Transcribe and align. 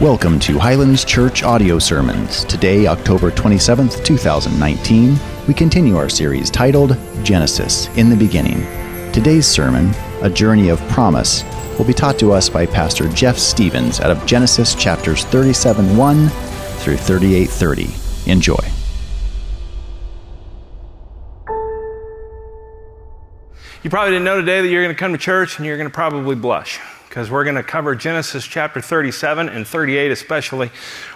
Welcome 0.00 0.38
to 0.40 0.60
Highlands 0.60 1.04
Church 1.04 1.42
Audio 1.42 1.80
Sermons. 1.80 2.44
Today, 2.44 2.86
October 2.86 3.32
27th, 3.32 4.04
2019, 4.04 5.18
we 5.48 5.52
continue 5.52 5.96
our 5.96 6.08
series 6.08 6.50
titled 6.50 6.96
Genesis 7.24 7.88
in 7.96 8.08
the 8.08 8.14
Beginning. 8.14 8.60
Today's 9.12 9.44
sermon, 9.44 9.92
A 10.22 10.30
Journey 10.30 10.68
of 10.68 10.78
Promise, 10.88 11.42
will 11.76 11.84
be 11.84 11.92
taught 11.92 12.16
to 12.20 12.30
us 12.30 12.48
by 12.48 12.64
Pastor 12.64 13.08
Jeff 13.08 13.36
Stevens 13.36 13.98
out 13.98 14.12
of 14.12 14.24
Genesis 14.24 14.76
chapters 14.76 15.24
37 15.24 15.96
1 15.96 16.28
through 16.28 16.96
38 16.96 17.50
30. 17.50 17.88
Enjoy. 18.30 18.54
You 23.82 23.90
probably 23.90 24.12
didn't 24.12 24.26
know 24.26 24.36
today 24.36 24.62
that 24.62 24.68
you're 24.68 24.84
going 24.84 24.94
to 24.94 24.98
come 24.98 25.10
to 25.10 25.18
church 25.18 25.56
and 25.56 25.66
you're 25.66 25.76
going 25.76 25.90
to 25.90 25.92
probably 25.92 26.36
blush 26.36 26.78
because 27.18 27.32
we're 27.32 27.42
going 27.42 27.56
to 27.56 27.64
cover 27.64 27.96
Genesis 27.96 28.46
chapter 28.46 28.80
37 28.80 29.48
and 29.48 29.66
38, 29.66 30.12
especially, 30.12 30.70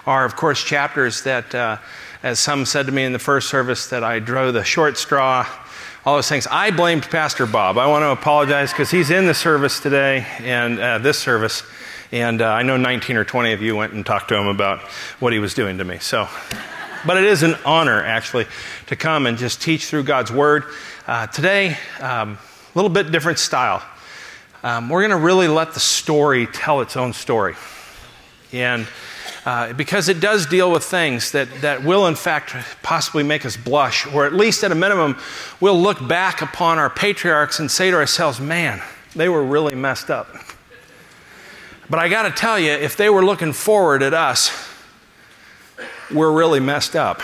are, 0.05 0.25
of 0.25 0.35
course, 0.35 0.61
chapters 0.61 1.23
that, 1.23 1.55
uh, 1.55 1.77
as 2.25 2.41
some 2.41 2.67
said 2.67 2.87
to 2.87 2.93
me 2.93 3.05
in 3.05 3.13
the 3.13 3.21
first 3.21 3.49
service, 3.49 3.87
that 3.91 4.03
I 4.03 4.19
drove 4.19 4.53
the 4.53 4.65
short 4.65 4.99
straw, 4.99 5.47
all 6.05 6.17
those 6.17 6.29
things. 6.29 6.49
I 6.51 6.73
blamed 6.73 7.05
Pastor 7.05 7.47
Bob. 7.47 7.79
I 7.79 7.87
want 7.87 8.03
to 8.03 8.09
apologize 8.11 8.73
because 8.73 8.91
he's 8.91 9.11
in 9.11 9.27
the 9.27 9.33
service 9.33 9.79
today 9.79 10.27
and 10.41 10.81
uh, 10.81 10.99
this 10.99 11.21
service. 11.21 11.63
And 12.11 12.43
uh, 12.43 12.49
I 12.49 12.65
know 12.65 12.77
19 12.77 13.17
or 13.17 13.25
20 13.25 13.53
of 13.53 13.63
you 13.63 13.77
went 13.77 13.93
and 13.93 14.05
talked 14.05 14.27
to 14.31 14.37
him 14.37 14.49
about 14.49 14.81
what 15.21 15.33
he 15.33 15.39
was 15.39 15.55
doing 15.55 15.79
to 15.79 15.85
me. 15.85 15.99
So, 15.99 16.27
but 17.07 17.17
it 17.17 17.23
is 17.23 17.45
an 17.45 17.55
honor, 17.65 18.03
actually, 18.03 18.47
to 18.89 18.97
come 18.97 19.27
and 19.27 19.39
just 19.39 19.63
teach 19.63 19.87
through 19.87 20.03
God's 20.03 20.33
Word. 20.33 20.65
Uh, 21.07 21.29
today, 21.29 21.77
a 22.01 22.23
um, 22.23 22.39
little 22.75 22.91
bit 22.91 23.13
different 23.13 23.39
style 23.39 23.85
um, 24.63 24.89
we're 24.89 25.01
going 25.01 25.19
to 25.19 25.25
really 25.25 25.49
let 25.49 25.75
the 25.75 25.81
story 25.81 26.47
tell 26.47 26.81
its 26.81 26.97
own 26.97 27.13
story. 27.13 27.55
And 28.53 28.87
uh, 29.45 29.73
because 29.73 30.09
it 30.09 30.21
does 30.21 30.47
deal 30.47 30.71
with 30.71 30.85
things 30.85 31.33
that, 31.33 31.49
that 31.63 31.83
will, 31.83 32.07
in 32.07 32.15
fact, 32.15 32.55
possibly 32.83 33.25
make 33.25 33.45
us 33.45 33.57
blush, 33.57 34.07
or 34.07 34.25
at 34.25 34.33
least 34.33 34.63
at 34.63 34.71
a 34.71 34.75
minimum, 34.75 35.19
we'll 35.61 35.81
look 35.81 36.07
back 36.07 36.43
upon 36.43 36.79
our 36.79 36.91
patriarchs 36.91 37.59
and 37.59 37.71
say 37.71 37.91
to 37.91 37.97
ourselves, 37.97 38.41
man, 38.41 38.81
they 39.17 39.29
were 39.29 39.43
really 39.43 39.75
messed 39.75 40.11
up. 40.11 40.29
But 41.91 41.99
I 41.99 42.09
got 42.09 42.23
to 42.23 42.31
tell 42.31 42.59
you, 42.59 42.71
if 42.71 42.97
they 42.97 43.11
were 43.11 43.25
looking 43.25 43.53
forward 43.53 44.03
at 44.03 44.15
us, 44.15 44.51
we're 46.13 46.33
really 46.33 46.61
messed 46.61 46.95
up. 46.95 47.21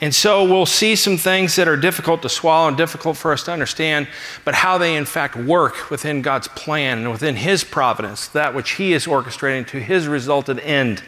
And 0.00 0.14
so 0.14 0.44
we'll 0.44 0.66
see 0.66 0.94
some 0.94 1.16
things 1.16 1.56
that 1.56 1.66
are 1.68 1.76
difficult 1.76 2.20
to 2.22 2.28
swallow 2.28 2.68
and 2.68 2.76
difficult 2.76 3.16
for 3.16 3.32
us 3.32 3.42
to 3.44 3.52
understand, 3.52 4.08
but 4.44 4.54
how 4.54 4.76
they 4.76 4.94
in 4.94 5.06
fact 5.06 5.36
work 5.36 5.90
within 5.90 6.20
God's 6.20 6.48
plan 6.48 6.98
and 6.98 7.10
within 7.10 7.36
His 7.36 7.64
providence, 7.64 8.28
that 8.28 8.54
which 8.54 8.72
He 8.72 8.92
is 8.92 9.06
orchestrating 9.06 9.66
to 9.68 9.80
His 9.80 10.06
resulted 10.06 10.58
end. 10.60 11.02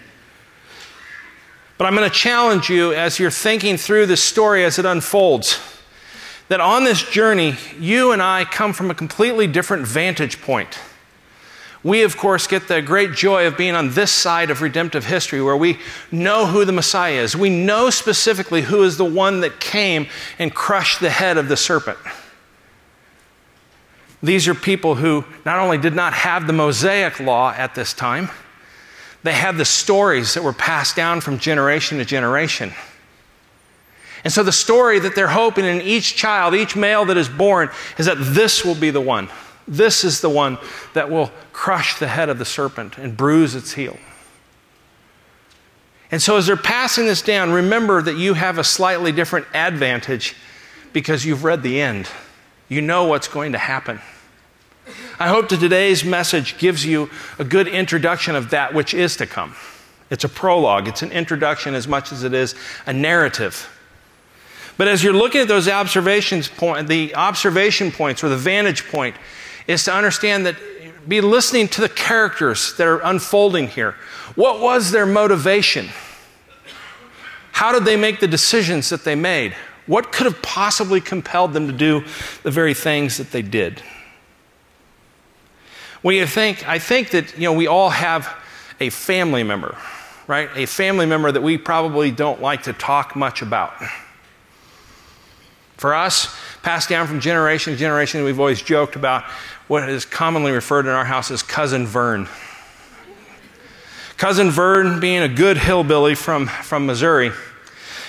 But 1.76 1.86
I'm 1.86 1.94
going 1.94 2.08
to 2.08 2.14
challenge 2.14 2.70
you 2.70 2.92
as 2.94 3.18
you're 3.18 3.30
thinking 3.30 3.76
through 3.76 4.06
this 4.06 4.22
story 4.22 4.64
as 4.64 4.78
it 4.78 4.86
unfolds 4.86 5.60
that 6.48 6.60
on 6.60 6.84
this 6.84 7.02
journey, 7.02 7.56
you 7.78 8.12
and 8.12 8.22
I 8.22 8.44
come 8.46 8.72
from 8.72 8.90
a 8.90 8.94
completely 8.94 9.46
different 9.46 9.86
vantage 9.86 10.40
point. 10.40 10.78
We, 11.84 12.02
of 12.02 12.16
course, 12.16 12.46
get 12.46 12.66
the 12.66 12.82
great 12.82 13.12
joy 13.12 13.46
of 13.46 13.56
being 13.56 13.74
on 13.74 13.90
this 13.90 14.10
side 14.10 14.50
of 14.50 14.62
redemptive 14.62 15.04
history 15.04 15.40
where 15.40 15.56
we 15.56 15.78
know 16.10 16.46
who 16.46 16.64
the 16.64 16.72
Messiah 16.72 17.20
is. 17.20 17.36
We 17.36 17.50
know 17.50 17.90
specifically 17.90 18.62
who 18.62 18.82
is 18.82 18.96
the 18.96 19.04
one 19.04 19.40
that 19.40 19.60
came 19.60 20.08
and 20.38 20.52
crushed 20.52 21.00
the 21.00 21.10
head 21.10 21.38
of 21.38 21.48
the 21.48 21.56
serpent. 21.56 21.98
These 24.22 24.48
are 24.48 24.54
people 24.54 24.96
who 24.96 25.24
not 25.44 25.60
only 25.60 25.78
did 25.78 25.94
not 25.94 26.12
have 26.12 26.48
the 26.48 26.52
Mosaic 26.52 27.20
law 27.20 27.52
at 27.52 27.76
this 27.76 27.92
time, 27.92 28.28
they 29.22 29.32
had 29.32 29.56
the 29.56 29.64
stories 29.64 30.34
that 30.34 30.42
were 30.42 30.52
passed 30.52 30.96
down 30.96 31.20
from 31.20 31.38
generation 31.38 31.98
to 31.98 32.04
generation. 32.04 32.72
And 34.24 34.32
so, 34.32 34.42
the 34.42 34.52
story 34.52 34.98
that 34.98 35.14
they're 35.14 35.28
hoping 35.28 35.64
in 35.64 35.80
each 35.80 36.16
child, 36.16 36.54
each 36.54 36.74
male 36.74 37.04
that 37.04 37.16
is 37.16 37.28
born, 37.28 37.70
is 37.98 38.06
that 38.06 38.16
this 38.18 38.64
will 38.64 38.74
be 38.74 38.90
the 38.90 39.00
one. 39.00 39.28
This 39.68 40.02
is 40.02 40.22
the 40.22 40.30
one 40.30 40.58
that 40.94 41.10
will 41.10 41.30
crush 41.52 41.98
the 41.98 42.08
head 42.08 42.30
of 42.30 42.38
the 42.38 42.44
serpent 42.46 42.96
and 42.96 43.16
bruise 43.16 43.54
its 43.54 43.74
heel. 43.74 43.98
And 46.10 46.22
so, 46.22 46.38
as 46.38 46.46
they're 46.46 46.56
passing 46.56 47.04
this 47.04 47.20
down, 47.20 47.52
remember 47.52 48.00
that 48.00 48.16
you 48.16 48.32
have 48.32 48.56
a 48.56 48.64
slightly 48.64 49.12
different 49.12 49.46
advantage 49.54 50.34
because 50.94 51.26
you've 51.26 51.44
read 51.44 51.62
the 51.62 51.80
end. 51.82 52.08
You 52.70 52.80
know 52.80 53.04
what's 53.04 53.28
going 53.28 53.52
to 53.52 53.58
happen. 53.58 54.00
I 55.18 55.28
hope 55.28 55.50
that 55.50 55.60
today's 55.60 56.02
message 56.02 56.56
gives 56.56 56.86
you 56.86 57.10
a 57.38 57.44
good 57.44 57.68
introduction 57.68 58.34
of 58.34 58.50
that 58.50 58.72
which 58.72 58.94
is 58.94 59.16
to 59.18 59.26
come. 59.26 59.54
It's 60.08 60.24
a 60.24 60.28
prologue, 60.30 60.88
it's 60.88 61.02
an 61.02 61.12
introduction 61.12 61.74
as 61.74 61.86
much 61.86 62.10
as 62.10 62.24
it 62.24 62.32
is 62.32 62.54
a 62.86 62.92
narrative. 62.94 63.68
But 64.78 64.88
as 64.88 65.04
you're 65.04 65.12
looking 65.12 65.42
at 65.42 65.48
those 65.48 65.68
observations 65.68 66.48
point, 66.48 66.88
the 66.88 67.14
observation 67.14 67.92
points 67.92 68.24
or 68.24 68.30
the 68.30 68.36
vantage 68.36 68.88
point, 68.88 69.16
is 69.68 69.84
to 69.84 69.94
understand 69.94 70.46
that, 70.46 70.56
be 71.06 71.20
listening 71.20 71.68
to 71.68 71.80
the 71.80 71.88
characters 71.88 72.74
that 72.76 72.86
are 72.86 73.00
unfolding 73.00 73.68
here. 73.68 73.94
What 74.34 74.60
was 74.60 74.90
their 74.90 75.06
motivation? 75.06 75.88
How 77.52 77.72
did 77.72 77.84
they 77.84 77.96
make 77.96 78.18
the 78.20 78.26
decisions 78.26 78.88
that 78.88 79.04
they 79.04 79.14
made? 79.14 79.54
What 79.86 80.10
could 80.10 80.26
have 80.26 80.42
possibly 80.42 81.00
compelled 81.00 81.52
them 81.52 81.66
to 81.66 81.72
do 81.72 82.04
the 82.42 82.50
very 82.50 82.74
things 82.74 83.18
that 83.18 83.30
they 83.30 83.42
did? 83.42 83.82
When 86.02 86.14
you 86.14 86.26
think, 86.26 86.66
I 86.68 86.78
think 86.78 87.10
that 87.10 87.36
you 87.36 87.44
know 87.44 87.52
we 87.52 87.66
all 87.66 87.90
have 87.90 88.32
a 88.80 88.90
family 88.90 89.42
member, 89.42 89.76
right? 90.26 90.48
A 90.54 90.66
family 90.66 91.06
member 91.06 91.32
that 91.32 91.42
we 91.42 91.58
probably 91.58 92.10
don't 92.10 92.40
like 92.40 92.64
to 92.64 92.72
talk 92.72 93.16
much 93.16 93.42
about. 93.42 93.72
For 95.78 95.94
us, 95.94 96.36
passed 96.62 96.88
down 96.88 97.06
from 97.06 97.20
generation 97.20 97.72
to 97.72 97.78
generation, 97.78 98.24
we've 98.24 98.40
always 98.40 98.62
joked 98.62 98.94
about 98.94 99.24
what 99.68 99.88
is 99.88 100.04
commonly 100.04 100.50
referred 100.50 100.86
in 100.86 100.92
our 100.92 101.04
house 101.04 101.30
as 101.30 101.42
Cousin 101.42 101.86
Vern. 101.86 102.26
Cousin 104.16 104.50
Vern, 104.50 104.98
being 104.98 105.22
a 105.22 105.28
good 105.28 105.58
hillbilly 105.58 106.14
from, 106.14 106.48
from 106.48 106.86
Missouri, 106.86 107.30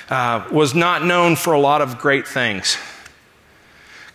uh, 0.10 0.48
was 0.52 0.74
not 0.74 1.06
known 1.06 1.36
for 1.36 1.54
a 1.54 1.60
lot 1.60 1.82
of 1.82 2.00
great 2.00 2.28
things. 2.28 2.78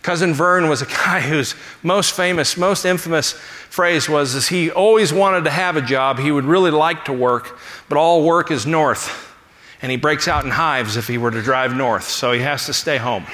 Cousin 0.01 0.33
Vern 0.33 0.67
was 0.67 0.81
a 0.81 0.85
guy 1.05 1.21
whose 1.21 1.55
most 1.83 2.13
famous, 2.13 2.57
most 2.57 2.83
infamous 2.83 3.31
phrase 3.31 4.09
was 4.09 4.35
is 4.35 4.47
he 4.49 4.71
always 4.71 5.13
wanted 5.13 5.45
to 5.45 5.49
have 5.51 5.77
a 5.77 5.81
job. 5.81 6.19
He 6.19 6.31
would 6.31 6.45
really 6.45 6.71
like 6.71 7.05
to 7.05 7.13
work, 7.13 7.57
but 7.87 7.97
all 7.97 8.25
work 8.25 8.51
is 8.51 8.65
north. 8.65 9.33
And 9.81 9.91
he 9.91 9.97
breaks 9.97 10.27
out 10.27 10.45
in 10.45 10.51
hives 10.51 10.97
if 10.97 11.07
he 11.07 11.17
were 11.17 11.31
to 11.31 11.41
drive 11.41 11.75
north, 11.75 12.05
so 12.05 12.31
he 12.31 12.41
has 12.41 12.65
to 12.65 12.73
stay 12.73 12.97
home. 12.97 13.25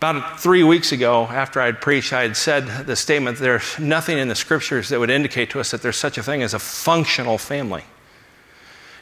About 0.00 0.40
three 0.40 0.62
weeks 0.62 0.92
ago, 0.92 1.26
after 1.26 1.60
I 1.60 1.66
had 1.66 1.82
preached, 1.82 2.14
I 2.14 2.22
had 2.22 2.34
said 2.34 2.86
the 2.86 2.96
statement 2.96 3.36
there's 3.36 3.78
nothing 3.78 4.16
in 4.16 4.28
the 4.28 4.34
scriptures 4.34 4.88
that 4.88 4.98
would 4.98 5.10
indicate 5.10 5.50
to 5.50 5.60
us 5.60 5.72
that 5.72 5.82
there's 5.82 5.98
such 5.98 6.16
a 6.16 6.22
thing 6.22 6.42
as 6.42 6.54
a 6.54 6.58
functional 6.58 7.36
family. 7.36 7.84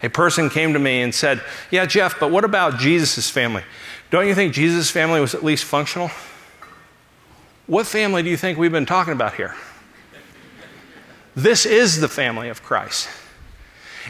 A 0.03 0.09
person 0.09 0.51
came 0.51 0.73
to 0.73 0.81
me 0.81 1.03
and 1.03 1.15
said, 1.15 1.41
Yeah, 1.71 1.87
Jeff, 1.87 2.19
but 2.19 2.33
what 2.33 2.43
about 2.43 2.81
Jesus' 2.81 3.31
family? 3.31 3.63
Don't 4.11 4.27
you 4.27 4.35
think 4.35 4.53
Jesus' 4.53 4.91
family 4.91 5.21
was 5.21 5.37
at 5.37 5.45
least 5.45 5.63
functional? 5.63 6.11
What 7.69 7.87
family 7.87 8.25
do 8.25 8.29
you 8.29 8.37
think 8.37 8.59
we've 8.59 8.73
been 8.73 8.85
talking 8.85 9.13
about 9.13 9.35
here? 9.35 9.55
This 11.37 11.65
is 11.65 12.01
the 12.01 12.09
family 12.09 12.49
of 12.49 12.65
Christ. 12.65 13.09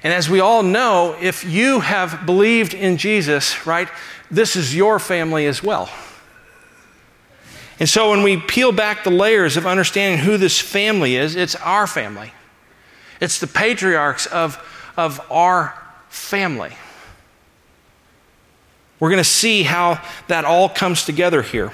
And 0.02 0.14
as 0.14 0.30
we 0.30 0.40
all 0.40 0.62
know, 0.62 1.18
if 1.20 1.44
you 1.44 1.80
have 1.80 2.24
believed 2.24 2.72
in 2.72 2.96
Jesus, 2.96 3.66
right, 3.66 3.88
this 4.30 4.56
is 4.56 4.74
your 4.74 4.98
family 4.98 5.44
as 5.44 5.62
well. 5.62 5.90
And 7.80 7.88
so 7.88 8.10
when 8.10 8.22
we 8.22 8.36
peel 8.36 8.72
back 8.72 9.04
the 9.04 9.10
layers 9.10 9.56
of 9.56 9.66
understanding 9.66 10.18
who 10.18 10.36
this 10.36 10.60
family 10.60 11.16
is, 11.16 11.36
it's 11.36 11.54
our 11.56 11.86
family. 11.86 12.32
It's 13.20 13.38
the 13.38 13.46
patriarchs 13.46 14.26
of, 14.26 14.58
of 14.96 15.20
our 15.30 15.74
family. 16.08 16.76
We're 19.00 19.10
going 19.10 19.22
to 19.22 19.28
see 19.28 19.62
how 19.62 20.02
that 20.26 20.44
all 20.44 20.68
comes 20.68 21.04
together 21.04 21.42
here. 21.42 21.72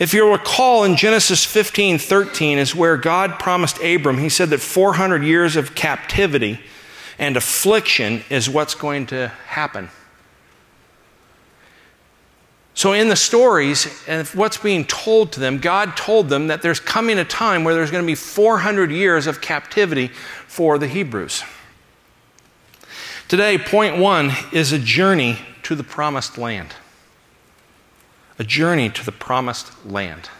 If 0.00 0.12
you 0.12 0.30
recall 0.30 0.84
in 0.84 0.96
Genesis 0.96 1.44
15 1.44 1.98
13 1.98 2.58
is 2.58 2.74
where 2.74 2.96
God 2.96 3.38
promised 3.38 3.80
Abram, 3.82 4.18
he 4.18 4.28
said 4.28 4.50
that 4.50 4.60
400 4.60 5.22
years 5.22 5.56
of 5.56 5.74
captivity 5.74 6.60
and 7.18 7.36
affliction 7.36 8.22
is 8.28 8.50
what's 8.50 8.74
going 8.74 9.06
to 9.06 9.28
happen. 9.46 9.88
So, 12.78 12.92
in 12.92 13.08
the 13.08 13.16
stories 13.16 13.88
and 14.06 14.24
what's 14.28 14.56
being 14.56 14.84
told 14.84 15.32
to 15.32 15.40
them, 15.40 15.58
God 15.58 15.96
told 15.96 16.28
them 16.28 16.46
that 16.46 16.62
there's 16.62 16.78
coming 16.78 17.18
a 17.18 17.24
time 17.24 17.64
where 17.64 17.74
there's 17.74 17.90
going 17.90 18.04
to 18.04 18.06
be 18.06 18.14
400 18.14 18.92
years 18.92 19.26
of 19.26 19.40
captivity 19.40 20.12
for 20.46 20.78
the 20.78 20.86
Hebrews. 20.86 21.42
Today, 23.26 23.58
point 23.58 23.98
one 23.98 24.30
is 24.52 24.70
a 24.70 24.78
journey 24.78 25.40
to 25.64 25.74
the 25.74 25.82
promised 25.82 26.38
land. 26.38 26.76
A 28.38 28.44
journey 28.44 28.90
to 28.90 29.04
the 29.04 29.10
promised 29.10 29.72
land. 29.84 30.30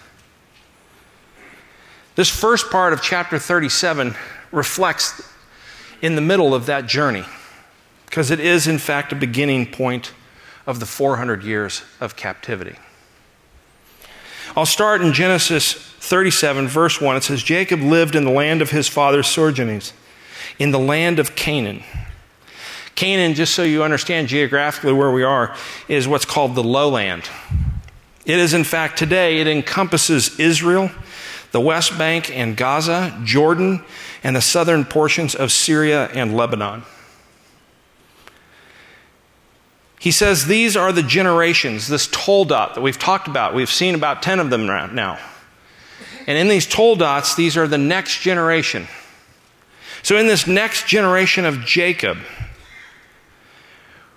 This 2.15 2.31
first 2.31 2.71
part 2.71 2.93
of 2.93 3.03
chapter 3.03 3.41
37 3.41 4.15
reflects 4.53 5.29
in 6.01 6.15
the 6.15 6.23
middle 6.23 6.55
of 6.55 6.67
that 6.67 6.87
journey 6.87 7.25
because 8.07 8.31
it 8.31 8.39
is, 8.39 8.69
in 8.69 8.79
fact, 8.79 9.11
a 9.11 9.17
beginning 9.17 9.67
point 9.67 10.13
of 10.69 10.81
the 10.81 10.87
400 10.87 11.43
years 11.43 11.83
of 11.99 12.15
captivity. 12.15 12.77
I'll 14.55 14.67
start 14.67 15.01
in 15.01 15.15
Genesis 15.15 15.73
37, 15.73 16.69
verse 16.69 17.01
1. 17.01 17.17
It 17.17 17.23
says, 17.23 17.43
Jacob 17.43 17.81
lived 17.81 18.15
in 18.15 18.25
the 18.25 18.31
land 18.31 18.61
of 18.61 18.71
his 18.71 18.87
father's 18.87 19.29
sojournings, 19.29 19.95
in 20.59 20.71
the 20.71 20.79
land 20.79 21.19
of 21.19 21.35
Canaan. 21.35 21.83
Canaan, 22.95 23.33
just 23.35 23.55
so 23.55 23.63
you 23.63 23.83
understand 23.83 24.29
geographically 24.29 24.93
where 24.93 25.11
we 25.11 25.23
are, 25.23 25.57
is 25.89 26.07
what's 26.07 26.27
called 26.27 26.55
the 26.55 26.63
lowland. 26.63 27.31
It 28.27 28.39
is, 28.39 28.53
in 28.53 28.65
fact, 28.65 28.99
today, 28.99 29.39
it 29.39 29.47
encompasses 29.47 30.39
Israel, 30.39 30.91
the 31.53 31.63
West 31.63 31.97
Bank 31.97 32.31
and 32.31 32.59
Gaza, 32.59 33.19
Jordan, 33.25 33.83
and 34.23 34.37
the 34.37 34.43
southern 34.43 34.85
portions 34.85 35.35
of 35.35 35.51
Syria 35.51 36.11
and 36.13 36.37
Lebanon. 36.37 36.83
He 39.99 40.11
says 40.11 40.47
these 40.47 40.77
are 40.77 40.93
the 40.93 41.03
generations, 41.03 41.89
this 41.89 42.07
toldot 42.09 42.75
that 42.75 42.81
we've 42.81 42.99
talked 42.99 43.27
about. 43.27 43.55
We've 43.55 43.71
seen 43.71 43.95
about 43.95 44.23
10 44.23 44.39
of 44.39 44.51
them 44.51 44.67
now. 44.67 45.19
And 46.27 46.39
in 46.39 46.49
these 46.49 46.67
toldots, 46.67 47.35
these 47.37 47.57
are 47.57 47.67
the 47.67 47.79
next 47.79 48.21
generation. 48.21 48.87
So, 50.03 50.17
in 50.17 50.27
this 50.27 50.47
next 50.47 50.87
generation 50.87 51.45
of 51.45 51.65
Jacob, 51.65 52.19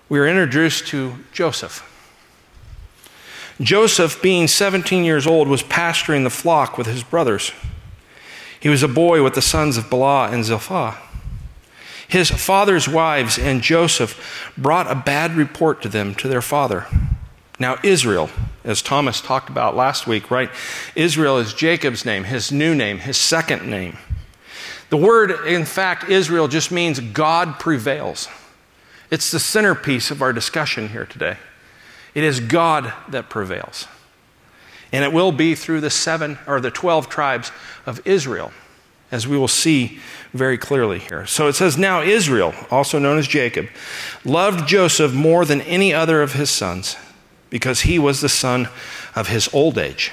we 0.10 0.20
are 0.20 0.28
introduced 0.28 0.88
to 0.88 1.16
Joseph. 1.32 1.88
Joseph, 3.62 4.22
being 4.22 4.48
17 4.48 5.04
years 5.04 5.26
old, 5.26 5.48
was 5.48 5.64
pasturing 5.64 6.24
the 6.24 6.30
flock 6.30 6.78
with 6.78 6.88
his 6.88 7.04
brothers. 7.04 7.52
He 8.60 8.70
was 8.70 8.84
a 8.84 8.88
boy 8.88 9.24
with 9.24 9.34
the 9.34 9.42
sons 9.42 9.78
of 9.78 9.86
Bilhah 9.86 10.32
and 10.32 10.44
Zilpah. 10.44 10.98
His 12.12 12.30
father's 12.30 12.90
wives 12.90 13.40
and 13.40 13.62
Joseph 13.62 14.52
brought 14.58 14.92
a 14.92 14.96
bad 14.96 15.38
report 15.38 15.82
to 15.84 15.88
them, 15.88 16.14
to 16.16 16.28
their 16.28 16.42
father. 16.42 16.86
Now, 17.58 17.78
Israel, 17.84 18.30
as 18.66 18.82
Thomas 18.82 19.22
talked 19.22 19.50
about 19.50 19.78
last 19.78 20.08
week, 20.08 20.30
right? 20.30 20.50
Israel 20.94 21.38
is 21.38 21.54
Jacob's 21.54 22.04
name, 22.04 22.26
his 22.26 22.52
new 22.52 22.76
name, 22.76 22.98
his 22.98 23.16
second 23.16 23.66
name. 23.66 23.98
The 24.90 24.98
word, 24.98 25.48
in 25.48 25.64
fact, 25.64 26.10
Israel 26.10 26.50
just 26.50 26.70
means 26.70 27.00
God 27.00 27.60
prevails. 27.60 28.28
It's 29.10 29.32
the 29.32 29.40
centerpiece 29.40 30.12
of 30.12 30.22
our 30.22 30.34
discussion 30.34 30.90
here 30.90 31.06
today. 31.06 31.38
It 32.14 32.26
is 32.26 32.42
God 32.42 32.92
that 33.08 33.30
prevails. 33.30 33.88
And 34.92 35.06
it 35.06 35.14
will 35.14 35.32
be 35.32 35.56
through 35.56 35.80
the 35.80 35.90
seven 35.90 36.40
or 36.46 36.60
the 36.60 36.72
12 36.72 37.08
tribes 37.08 37.54
of 37.86 38.06
Israel 38.06 38.52
as 39.12 39.28
we 39.28 39.38
will 39.38 39.48
see 39.48 40.00
very 40.34 40.58
clearly 40.58 41.00
here. 41.00 41.26
So 41.26 41.48
it 41.48 41.54
says, 41.54 41.78
Now 41.78 42.02
Israel, 42.02 42.54
also 42.70 42.98
known 42.98 43.18
as 43.18 43.28
Jacob, 43.28 43.68
loved 44.24 44.68
Joseph 44.68 45.14
more 45.14 45.46
than 45.46 45.62
any 45.62 45.94
other 45.94 46.22
of 46.22 46.34
his 46.34 46.50
sons, 46.50 46.96
because 47.50 47.82
he 47.82 48.00
was 48.00 48.22
the 48.22 48.30
son 48.30 48.70
of 49.16 49.28
his 49.28 49.54
old 49.54 49.78
age. 49.78 50.12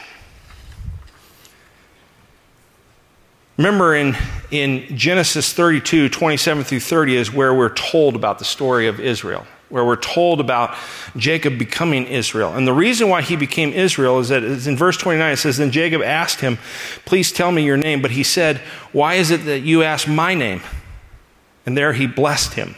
Remember 3.57 3.95
in, 3.95 4.17
in 4.51 4.97
Genesis 4.97 5.53
32, 5.53 6.09
27 6.09 6.65
through 6.65 6.81
30 6.81 7.17
is 7.17 7.33
where 7.33 7.53
we're 7.53 7.75
told 7.75 8.15
about 8.15 8.39
the 8.39 8.45
story 8.45 8.87
of 8.87 9.01
Israel 9.01 9.47
where 9.69 9.85
we're 9.85 9.97
told 9.97 10.41
about 10.41 10.75
Jacob 11.17 11.59
becoming 11.59 12.07
Israel. 12.07 12.55
And 12.55 12.67
the 12.67 12.73
reason 12.73 13.09
why 13.09 13.23
he 13.23 13.37
became 13.37 13.73
Israel 13.73 14.19
is 14.19 14.31
that 14.31 14.43
in 14.43 14.77
verse 14.77 14.97
29 14.97 15.33
it 15.33 15.37
says, 15.37 15.59
Then 15.59 15.71
Jacob 15.71 16.03
asked 16.03 16.41
him, 16.41 16.59
Please 17.05 17.31
tell 17.31 17.53
me 17.53 17.65
your 17.65 17.77
name. 17.77 18.01
But 18.01 18.13
he 18.13 18.23
said, 18.23 18.59
Why 18.93 19.15
is 19.15 19.31
it 19.31 19.45
that 19.45 19.61
you 19.61 19.83
ask 19.83 20.09
my 20.09 20.35
name? 20.35 20.63
And 21.67 21.77
there 21.77 21.93
he 21.93 22.07
blessed 22.07 22.55
him. 22.55 22.77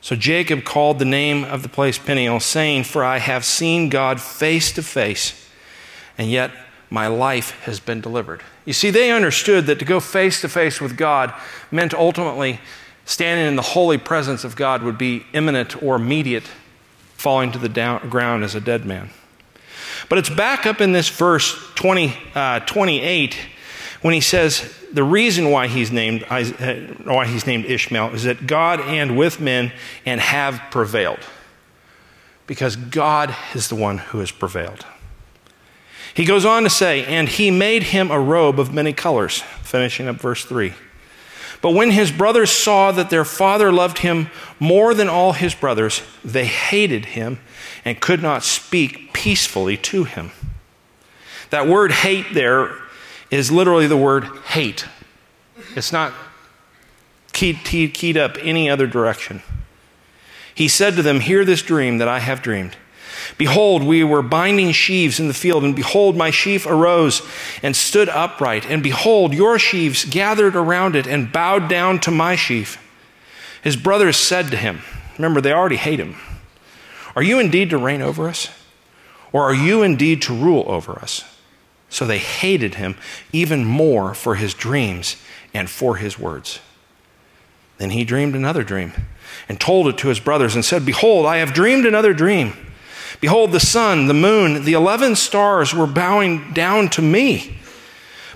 So 0.00 0.14
Jacob 0.16 0.64
called 0.64 0.98
the 0.98 1.04
name 1.04 1.44
of 1.44 1.62
the 1.62 1.68
place 1.68 1.98
Peniel, 1.98 2.40
saying, 2.40 2.84
For 2.84 3.04
I 3.04 3.18
have 3.18 3.44
seen 3.44 3.88
God 3.88 4.20
face 4.20 4.72
to 4.72 4.82
face, 4.82 5.48
and 6.16 6.30
yet 6.30 6.52
my 6.90 7.08
life 7.08 7.60
has 7.62 7.80
been 7.80 8.00
delivered. 8.00 8.42
You 8.64 8.72
see, 8.72 8.90
they 8.90 9.10
understood 9.10 9.66
that 9.66 9.78
to 9.80 9.84
go 9.84 10.00
face 10.00 10.40
to 10.42 10.48
face 10.48 10.80
with 10.80 10.96
God 10.96 11.34
meant 11.70 11.92
ultimately 11.92 12.60
standing 13.06 13.46
in 13.46 13.56
the 13.56 13.62
holy 13.62 13.96
presence 13.96 14.44
of 14.44 14.54
God 14.56 14.82
would 14.82 14.98
be 14.98 15.24
imminent 15.32 15.82
or 15.82 15.96
immediate 15.96 16.44
falling 17.14 17.50
to 17.52 17.58
the 17.58 17.68
down, 17.68 18.10
ground 18.10 18.44
as 18.44 18.54
a 18.54 18.60
dead 18.60 18.84
man. 18.84 19.08
But 20.10 20.18
it's 20.18 20.28
back 20.28 20.66
up 20.66 20.82
in 20.82 20.92
this 20.92 21.08
verse 21.08 21.72
20, 21.76 22.14
uh, 22.34 22.60
28 22.60 23.36
when 24.02 24.12
he 24.12 24.20
says 24.20 24.72
the 24.92 25.02
reason 25.02 25.50
why 25.50 25.66
he's 25.66 25.90
named 25.90 26.24
uh, 26.28 26.44
why 27.04 27.26
he's 27.26 27.46
named 27.46 27.64
Ishmael 27.64 28.14
is 28.14 28.24
that 28.24 28.46
God 28.46 28.80
and 28.80 29.16
with 29.16 29.40
men 29.40 29.72
and 30.04 30.20
have 30.20 30.60
prevailed. 30.70 31.20
Because 32.46 32.76
God 32.76 33.34
is 33.54 33.68
the 33.68 33.74
one 33.74 33.98
who 33.98 34.18
has 34.18 34.30
prevailed. 34.30 34.86
He 36.14 36.24
goes 36.24 36.44
on 36.44 36.62
to 36.62 36.70
say, 36.70 37.04
and 37.04 37.28
he 37.28 37.50
made 37.50 37.82
him 37.82 38.10
a 38.10 38.20
robe 38.20 38.60
of 38.60 38.72
many 38.72 38.92
colors, 38.92 39.42
finishing 39.62 40.06
up 40.06 40.16
verse 40.16 40.44
3. 40.44 40.72
But 41.62 41.70
when 41.70 41.90
his 41.90 42.10
brothers 42.12 42.50
saw 42.50 42.92
that 42.92 43.10
their 43.10 43.24
father 43.24 43.72
loved 43.72 43.98
him 43.98 44.30
more 44.60 44.94
than 44.94 45.08
all 45.08 45.32
his 45.32 45.54
brothers, 45.54 46.02
they 46.24 46.44
hated 46.44 47.06
him 47.06 47.38
and 47.84 48.00
could 48.00 48.22
not 48.22 48.42
speak 48.42 49.12
peacefully 49.12 49.76
to 49.78 50.04
him. 50.04 50.32
That 51.50 51.66
word 51.66 51.92
hate 51.92 52.34
there 52.34 52.74
is 53.30 53.50
literally 53.50 53.86
the 53.86 53.96
word 53.96 54.24
hate. 54.48 54.86
It's 55.74 55.92
not 55.92 56.12
keyed, 57.32 57.58
keyed 57.64 58.16
up 58.16 58.36
any 58.40 58.68
other 58.68 58.86
direction. 58.86 59.42
He 60.54 60.68
said 60.68 60.96
to 60.96 61.02
them, 61.02 61.20
Hear 61.20 61.44
this 61.44 61.62
dream 61.62 61.98
that 61.98 62.08
I 62.08 62.20
have 62.20 62.42
dreamed. 62.42 62.76
Behold, 63.38 63.82
we 63.82 64.04
were 64.04 64.22
binding 64.22 64.72
sheaves 64.72 65.20
in 65.20 65.28
the 65.28 65.34
field, 65.34 65.64
and 65.64 65.74
behold, 65.74 66.16
my 66.16 66.30
sheaf 66.30 66.66
arose 66.66 67.22
and 67.62 67.74
stood 67.74 68.08
upright. 68.08 68.66
And 68.66 68.82
behold, 68.82 69.34
your 69.34 69.58
sheaves 69.58 70.04
gathered 70.04 70.56
around 70.56 70.96
it 70.96 71.06
and 71.06 71.32
bowed 71.32 71.68
down 71.68 72.00
to 72.00 72.10
my 72.10 72.36
sheaf. 72.36 72.82
His 73.62 73.76
brothers 73.76 74.16
said 74.16 74.50
to 74.50 74.56
him, 74.56 74.82
Remember, 75.18 75.40
they 75.40 75.52
already 75.52 75.76
hate 75.76 75.98
him. 75.98 76.16
Are 77.14 77.22
you 77.22 77.38
indeed 77.38 77.70
to 77.70 77.78
reign 77.78 78.02
over 78.02 78.28
us? 78.28 78.50
Or 79.32 79.42
are 79.42 79.54
you 79.54 79.82
indeed 79.82 80.22
to 80.22 80.34
rule 80.34 80.64
over 80.68 80.92
us? 80.92 81.24
So 81.88 82.06
they 82.06 82.18
hated 82.18 82.76
him 82.76 82.96
even 83.32 83.64
more 83.64 84.14
for 84.14 84.34
his 84.34 84.54
dreams 84.54 85.16
and 85.54 85.70
for 85.70 85.96
his 85.96 86.18
words. 86.18 86.60
Then 87.78 87.90
he 87.90 88.04
dreamed 88.04 88.34
another 88.34 88.62
dream 88.62 88.92
and 89.48 89.60
told 89.60 89.88
it 89.88 89.98
to 89.98 90.08
his 90.08 90.20
brothers 90.20 90.54
and 90.54 90.64
said, 90.64 90.86
Behold, 90.86 91.26
I 91.26 91.38
have 91.38 91.52
dreamed 91.52 91.86
another 91.86 92.14
dream. 92.14 92.54
Behold, 93.20 93.52
the 93.52 93.60
sun, 93.60 94.06
the 94.06 94.14
moon, 94.14 94.64
the 94.64 94.74
eleven 94.74 95.16
stars 95.16 95.74
were 95.74 95.86
bowing 95.86 96.52
down 96.52 96.88
to 96.90 97.02
me. 97.02 97.58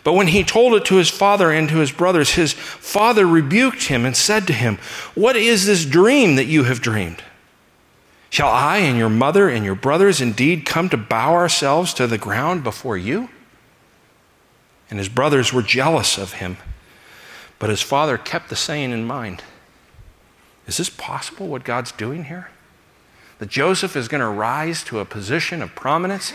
But 0.03 0.15
when 0.15 0.29
he 0.29 0.45
told 0.45 0.75
it 0.75 0.87
to 0.87 0.97
his 0.97 1.11
father 1.11 1.51
and 1.51 1.69
to 1.69 1.79
his 1.79 1.93
brothers, 1.93 2.31
his 2.31 2.53
father 2.53 3.27
rebuked 3.27 3.89
him 3.89 4.07
and 4.07 4.17
said 4.17 4.47
to 4.47 4.53
him, 4.53 4.79
What 5.15 5.37
is 5.37 5.67
this 5.67 5.85
dream 5.85 6.37
that 6.37 6.47
you 6.47 6.65
have 6.65 6.81
dreamed? 6.81 7.23
Shall 8.31 8.49
I 8.49 8.79
and 8.79 8.97
your 8.97 9.11
mother 9.11 9.49
and 9.49 9.65
your 9.65 9.75
brothers 9.75 10.21
indeed 10.21 10.65
come 10.65 10.89
to 10.91 10.97
bow 10.97 11.35
ourselves 11.35 11.93
to 11.95 12.07
the 12.07 12.17
ground 12.17 12.65
before 12.65 12.97
you? 12.97 13.29
And 14.89 14.99
his 14.99 15.09
brothers 15.09 15.53
were 15.53 15.63
jealous 15.63 16.17
of 16.17 16.35
him. 16.35 16.57
But 17.59 17.71
his 17.71 17.83
father 17.83 18.17
kept 18.17 18.49
the 18.49 18.57
saying 18.57 18.93
in 18.93 19.05
mind 19.05 19.43
Is 20.67 20.79
this 20.79 20.89
possible 20.89 21.49
what 21.49 21.65
God's 21.65 21.93
doing 21.93 22.25
here? 22.25 22.51
That 23.41 23.49
Joseph 23.49 23.97
is 23.97 24.07
going 24.07 24.21
to 24.21 24.29
rise 24.29 24.85
to 24.85 25.01
a 25.01 25.05
position 25.05 25.63
of 25.63 25.75
prominence 25.75 26.33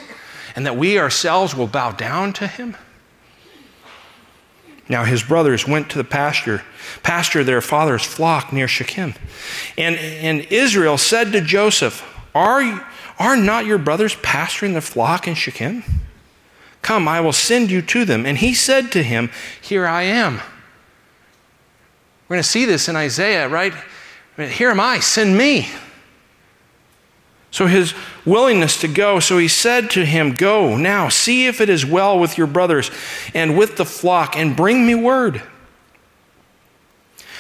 and 0.56 0.66
that 0.66 0.76
we 0.76 1.00
ourselves 1.00 1.56
will 1.56 1.68
bow 1.68 1.92
down 1.92 2.34
to 2.34 2.48
him? 2.48 2.76
Now 4.90 5.04
his 5.04 5.24
brothers 5.24 5.68
went 5.68 5.90
to 5.92 5.98
the 5.98 6.04
pasture, 6.04 6.64
pasture 7.04 7.44
their 7.44 7.62
father's 7.62 8.04
flock 8.04 8.52
near 8.52 8.68
Shechem. 8.68 9.14
And, 9.78 9.96
and 9.96 10.42
Israel 10.52 10.98
said 10.98 11.32
to 11.32 11.42
Joseph, 11.42 12.04
are, 12.34 12.86
are 13.20 13.38
not 13.38 13.66
your 13.66 13.78
brothers 13.78 14.16
pasturing 14.16 14.74
the 14.74 14.82
flock 14.82 15.28
in 15.28 15.36
Shechem? 15.36 15.84
Come, 16.82 17.08
I 17.08 17.22
will 17.22 17.34
send 17.34 17.70
you 17.70 17.82
to 17.84 18.06
them. 18.06 18.26
And 18.26 18.38
he 18.38 18.54
said 18.54 18.92
to 18.92 19.02
him, 19.02 19.32
Here 19.62 19.88
I 19.88 20.04
am. 20.04 20.38
We're 22.28 22.36
going 22.36 22.44
to 22.44 22.50
see 22.50 22.66
this 22.66 22.90
in 22.90 22.96
Isaiah, 22.96 23.48
right? 23.48 23.74
Here 24.38 24.70
am 24.70 24.80
I, 24.80 25.00
send 25.00 25.38
me. 25.38 25.68
So 27.56 27.68
his 27.68 27.94
willingness 28.26 28.82
to 28.82 28.90
go, 28.90 29.22
so 29.22 29.38
he 29.38 29.48
said 29.48 29.90
to 29.92 30.04
him, 30.04 30.34
Go 30.34 30.76
now, 30.76 31.08
see 31.08 31.48
if 31.48 31.62
it 31.62 31.70
is 31.70 31.86
well 31.86 32.20
with 32.20 32.38
your 32.38 32.48
brothers 32.48 32.92
and 33.34 33.58
with 33.58 33.78
the 33.78 33.86
flock, 33.86 34.36
and 34.36 34.58
bring 34.58 34.86
me 34.86 34.94
word. 34.94 35.42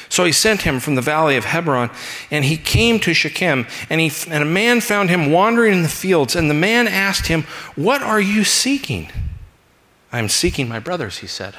So 0.07 0.23
he 0.23 0.31
sent 0.31 0.61
him 0.61 0.79
from 0.79 0.95
the 0.95 1.01
valley 1.01 1.35
of 1.35 1.43
Hebron, 1.43 1.89
and 2.31 2.45
he 2.45 2.55
came 2.55 2.97
to 3.01 3.13
Shechem, 3.13 3.67
and, 3.89 3.99
he, 3.99 4.09
and 4.31 4.41
a 4.41 4.45
man 4.45 4.79
found 4.79 5.09
him 5.09 5.33
wandering 5.33 5.73
in 5.73 5.83
the 5.83 5.89
fields. 5.89 6.33
And 6.33 6.49
the 6.49 6.53
man 6.53 6.87
asked 6.87 7.27
him, 7.27 7.41
What 7.75 8.01
are 8.01 8.21
you 8.21 8.45
seeking? 8.45 9.11
I 10.13 10.19
am 10.19 10.29
seeking 10.29 10.69
my 10.69 10.79
brothers, 10.79 11.17
he 11.17 11.27
said. 11.27 11.55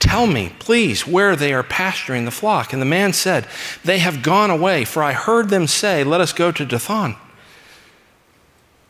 Tell 0.00 0.26
me, 0.26 0.52
please, 0.58 1.06
where 1.06 1.36
they 1.36 1.54
are 1.54 1.62
pasturing 1.62 2.24
the 2.24 2.32
flock. 2.32 2.72
And 2.72 2.82
the 2.82 2.86
man 2.86 3.12
said, 3.12 3.46
They 3.84 3.98
have 3.98 4.24
gone 4.24 4.50
away, 4.50 4.84
for 4.84 5.04
I 5.04 5.12
heard 5.12 5.50
them 5.50 5.68
say, 5.68 6.02
Let 6.02 6.20
us 6.20 6.32
go 6.32 6.50
to 6.50 6.66
Dothan. 6.66 7.14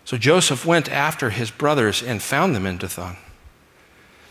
So 0.05 0.19
Joseph 0.19 0.67
went 0.67 0.91
after 0.91 1.31
his 1.31 1.51
brothers 1.51 2.03
and 2.03 2.23
found 2.23 2.55
them 2.55 2.67
in 2.67 2.79
Dothan. 2.79 3.17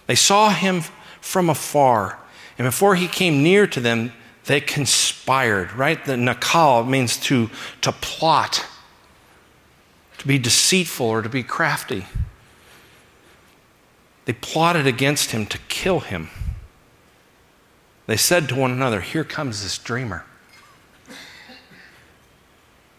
They 0.05 0.15
saw 0.15 0.49
him 0.49 0.83
from 1.21 1.49
afar, 1.49 2.19
and 2.57 2.65
before 2.65 2.95
he 2.95 3.07
came 3.07 3.41
near 3.41 3.65
to 3.67 3.79
them, 3.79 4.11
they 4.45 4.59
conspired, 4.59 5.71
right? 5.73 6.03
The 6.03 6.13
nakal 6.13 6.87
means 6.87 7.17
to, 7.21 7.49
to 7.81 7.91
plot, 7.91 8.65
to 10.17 10.27
be 10.27 10.37
deceitful 10.37 11.05
or 11.05 11.21
to 11.21 11.29
be 11.29 11.43
crafty. 11.43 12.05
They 14.25 14.33
plotted 14.33 14.85
against 14.85 15.31
him 15.31 15.45
to 15.47 15.57
kill 15.69 16.01
him. 16.01 16.29
They 18.05 18.17
said 18.17 18.49
to 18.49 18.55
one 18.55 18.71
another, 18.71 19.01
Here 19.01 19.23
comes 19.23 19.63
this 19.63 19.77
dreamer. 19.77 20.25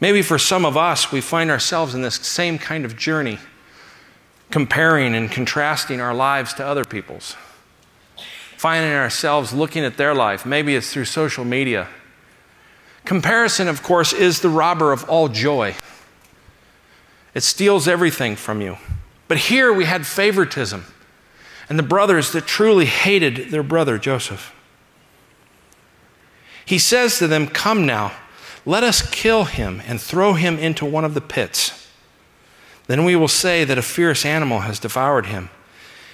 Maybe 0.05 0.21
for 0.21 0.39
some 0.39 0.67
of 0.67 0.77
us, 0.77 1.11
we 1.11 1.23
find 1.23 1.51
ourselves 1.51 1.95
in 1.95 2.03
this 2.03 2.17
same 2.17 2.59
kind 2.59 2.85
of 2.85 2.95
journey, 2.95 3.39
comparing 4.51 5.15
and 5.15 5.31
contrasting 5.31 5.99
our 5.99 6.13
lives 6.13 6.53
to 6.53 6.67
other 6.67 6.85
people's, 6.85 7.37
finding 8.59 8.93
ourselves 8.93 9.55
looking 9.55 9.83
at 9.83 9.97
their 9.97 10.15
life. 10.15 10.45
Maybe 10.45 10.77
it's 10.77 10.93
through 10.93 11.07
social 11.07 11.47
media. 11.47 11.89
Comparison, 13.07 13.67
of 13.67 13.83
course, 13.83 14.13
is 14.13 14.43
the 14.43 14.51
robber 14.51 14.93
of 14.93 15.09
all 15.09 15.29
joy, 15.29 15.75
it 17.33 17.43
steals 17.43 17.89
everything 17.89 18.37
from 18.37 18.61
you. 18.61 18.77
But 19.27 19.39
here 19.39 19.73
we 19.73 19.87
had 19.87 20.07
favoritism 20.07 20.85
and 21.71 21.79
the 21.79 21.83
brothers 21.83 22.31
that 22.33 22.47
truly 22.47 22.85
hated 22.85 23.49
their 23.51 23.63
brother 23.63 23.97
Joseph. 23.97 24.55
He 26.67 26.79
says 26.79 27.19
to 27.21 27.27
them, 27.27 27.47
Come 27.47 27.87
now, 27.87 28.13
let 28.67 28.83
us 28.83 29.03
kill 29.11 29.45
him 29.45 29.83
and 29.87 30.01
throw 30.01 30.35
him 30.35 30.59
into 30.59 30.85
one 30.85 31.05
of 31.05 31.15
the 31.15 31.21
pits. 31.21 31.89
Then 32.87 33.05
we 33.05 33.17
will 33.17 33.29
say 33.29 33.65
that 33.65 33.79
a 33.79 33.83
fierce 33.83 34.25
animal 34.25 34.61
has 34.61 34.79
devoured 34.79 35.27
him, 35.27 35.51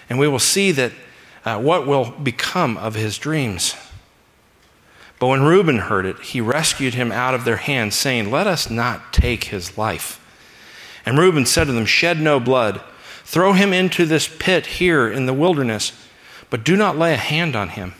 and 0.09 0.19
we 0.19 0.28
will 0.28 0.38
see 0.38 0.73
that 0.73 0.92
uh, 1.45 1.61
what 1.61 1.87
will 1.87 2.11
become 2.11 2.76
of 2.76 2.95
his 2.95 3.19
dreams. 3.19 3.75
But 5.19 5.28
when 5.28 5.42
Reuben 5.42 5.78
heard 5.78 6.07
it, 6.07 6.19
he 6.21 6.40
rescued 6.40 6.95
him 6.95 7.12
out 7.12 7.35
of 7.35 7.45
their 7.45 7.57
hands, 7.57 7.95
saying, 7.95 8.30
Let 8.30 8.47
us 8.47 8.71
not 8.71 9.12
take 9.12 9.45
his 9.45 9.76
life. 9.76 10.16
And 11.07 11.19
Reuben 11.19 11.47
said 11.47 11.64
to 11.64 11.73
them, 11.73 11.87
Shed 11.87 12.21
no 12.21 12.40
blood. 12.40 12.80
Throw 13.25 13.52
him 13.52 13.73
into 13.73 14.07
this 14.07 14.28
pit 14.28 14.66
here 14.66 15.09
in 15.09 15.26
the 15.26 15.35
wilderness, 15.35 15.92
but 16.49 16.64
do 16.64 16.76
not 16.76 16.99
lay 16.99 17.14
a 17.14 17.19
hand 17.19 17.54
on 17.54 17.71
him 17.71 17.95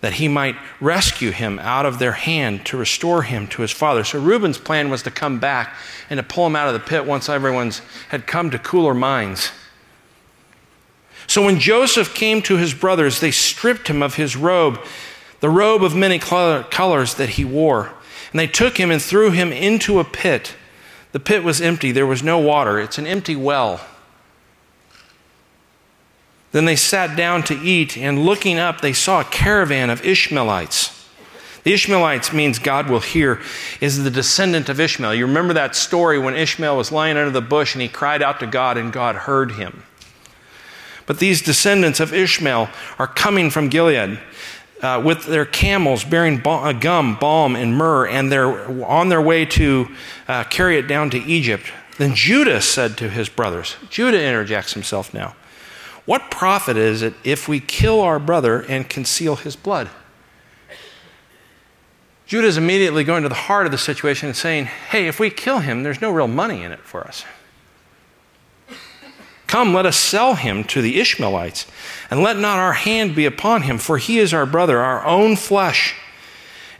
that 0.00 0.14
he 0.14 0.28
might 0.28 0.56
rescue 0.80 1.30
him 1.30 1.58
out 1.58 1.84
of 1.84 1.98
their 1.98 2.12
hand 2.12 2.64
to 2.66 2.76
restore 2.76 3.22
him 3.22 3.46
to 3.48 3.62
his 3.62 3.70
father. 3.70 4.02
So 4.02 4.18
Reuben's 4.18 4.58
plan 4.58 4.88
was 4.88 5.02
to 5.02 5.10
come 5.10 5.38
back 5.38 5.74
and 6.08 6.18
to 6.18 6.22
pull 6.22 6.46
him 6.46 6.56
out 6.56 6.68
of 6.68 6.74
the 6.74 6.80
pit 6.80 7.04
once 7.04 7.28
everyone's 7.28 7.82
had 8.08 8.26
come 8.26 8.50
to 8.50 8.58
cooler 8.58 8.94
minds. 8.94 9.52
So 11.26 11.44
when 11.44 11.60
Joseph 11.60 12.14
came 12.14 12.42
to 12.42 12.56
his 12.56 12.74
brothers, 12.74 13.20
they 13.20 13.30
stripped 13.30 13.88
him 13.88 14.02
of 14.02 14.14
his 14.14 14.36
robe, 14.36 14.80
the 15.40 15.50
robe 15.50 15.84
of 15.84 15.94
many 15.94 16.18
colors 16.18 17.14
that 17.14 17.30
he 17.30 17.44
wore. 17.44 17.92
And 18.32 18.40
they 18.40 18.46
took 18.46 18.78
him 18.78 18.90
and 18.90 19.00
threw 19.00 19.30
him 19.30 19.52
into 19.52 20.00
a 20.00 20.04
pit. 20.04 20.56
The 21.12 21.20
pit 21.20 21.44
was 21.44 21.60
empty, 21.60 21.92
there 21.92 22.06
was 22.06 22.22
no 22.22 22.38
water. 22.38 22.80
It's 22.80 22.98
an 22.98 23.06
empty 23.06 23.36
well. 23.36 23.80
Then 26.52 26.64
they 26.64 26.76
sat 26.76 27.16
down 27.16 27.42
to 27.44 27.54
eat, 27.54 27.96
and 27.96 28.24
looking 28.24 28.58
up, 28.58 28.80
they 28.80 28.92
saw 28.92 29.20
a 29.20 29.24
caravan 29.24 29.88
of 29.88 30.04
Ishmaelites. 30.04 30.96
The 31.62 31.72
Ishmaelites 31.72 32.32
means 32.32 32.58
God 32.58 32.88
will 32.88 33.00
hear, 33.00 33.40
is 33.80 34.02
the 34.02 34.10
descendant 34.10 34.68
of 34.68 34.80
Ishmael. 34.80 35.14
You 35.14 35.26
remember 35.26 35.52
that 35.54 35.76
story 35.76 36.18
when 36.18 36.34
Ishmael 36.34 36.76
was 36.76 36.90
lying 36.90 37.16
under 37.16 37.30
the 37.30 37.40
bush 37.40 37.74
and 37.74 37.82
he 37.82 37.88
cried 37.88 38.22
out 38.22 38.40
to 38.40 38.46
God, 38.46 38.76
and 38.76 38.92
God 38.92 39.14
heard 39.14 39.52
him. 39.52 39.84
But 41.06 41.18
these 41.18 41.42
descendants 41.42 42.00
of 42.00 42.14
Ishmael 42.14 42.68
are 42.98 43.06
coming 43.06 43.50
from 43.50 43.68
Gilead. 43.68 44.18
Uh, 44.82 45.02
with 45.04 45.26
their 45.26 45.44
camels 45.44 46.04
bearing 46.04 46.38
ba- 46.38 46.72
gum, 46.72 47.14
balm, 47.16 47.54
and 47.54 47.76
myrrh, 47.76 48.06
and 48.06 48.32
they're 48.32 48.86
on 48.86 49.10
their 49.10 49.20
way 49.20 49.44
to 49.44 49.86
uh, 50.26 50.42
carry 50.44 50.78
it 50.78 50.88
down 50.88 51.10
to 51.10 51.18
Egypt. 51.18 51.70
Then 51.98 52.14
Judah 52.14 52.62
said 52.62 52.96
to 52.96 53.10
his 53.10 53.28
brothers, 53.28 53.76
Judah 53.90 54.22
interjects 54.22 54.72
himself 54.72 55.12
now. 55.12 55.36
What 56.06 56.30
profit 56.30 56.76
is 56.76 57.02
it 57.02 57.14
if 57.24 57.48
we 57.48 57.60
kill 57.60 58.00
our 58.00 58.18
brother 58.18 58.62
and 58.62 58.88
conceal 58.88 59.36
his 59.36 59.56
blood? 59.56 59.90
Judah 62.26 62.46
is 62.46 62.56
immediately 62.56 63.02
going 63.02 63.24
to 63.24 63.28
the 63.28 63.34
heart 63.34 63.66
of 63.66 63.72
the 63.72 63.78
situation 63.78 64.28
and 64.28 64.36
saying, 64.36 64.66
Hey, 64.66 65.08
if 65.08 65.18
we 65.18 65.30
kill 65.30 65.58
him, 65.58 65.82
there's 65.82 66.00
no 66.00 66.12
real 66.12 66.28
money 66.28 66.62
in 66.62 66.70
it 66.70 66.80
for 66.80 67.02
us. 67.02 67.24
Come, 69.48 69.74
let 69.74 69.84
us 69.84 69.96
sell 69.96 70.36
him 70.36 70.62
to 70.64 70.80
the 70.80 71.00
Ishmaelites, 71.00 71.66
and 72.08 72.22
let 72.22 72.38
not 72.38 72.60
our 72.60 72.72
hand 72.72 73.16
be 73.16 73.26
upon 73.26 73.62
him, 73.62 73.78
for 73.78 73.98
he 73.98 74.20
is 74.20 74.32
our 74.32 74.46
brother, 74.46 74.78
our 74.78 75.04
own 75.04 75.34
flesh. 75.34 75.96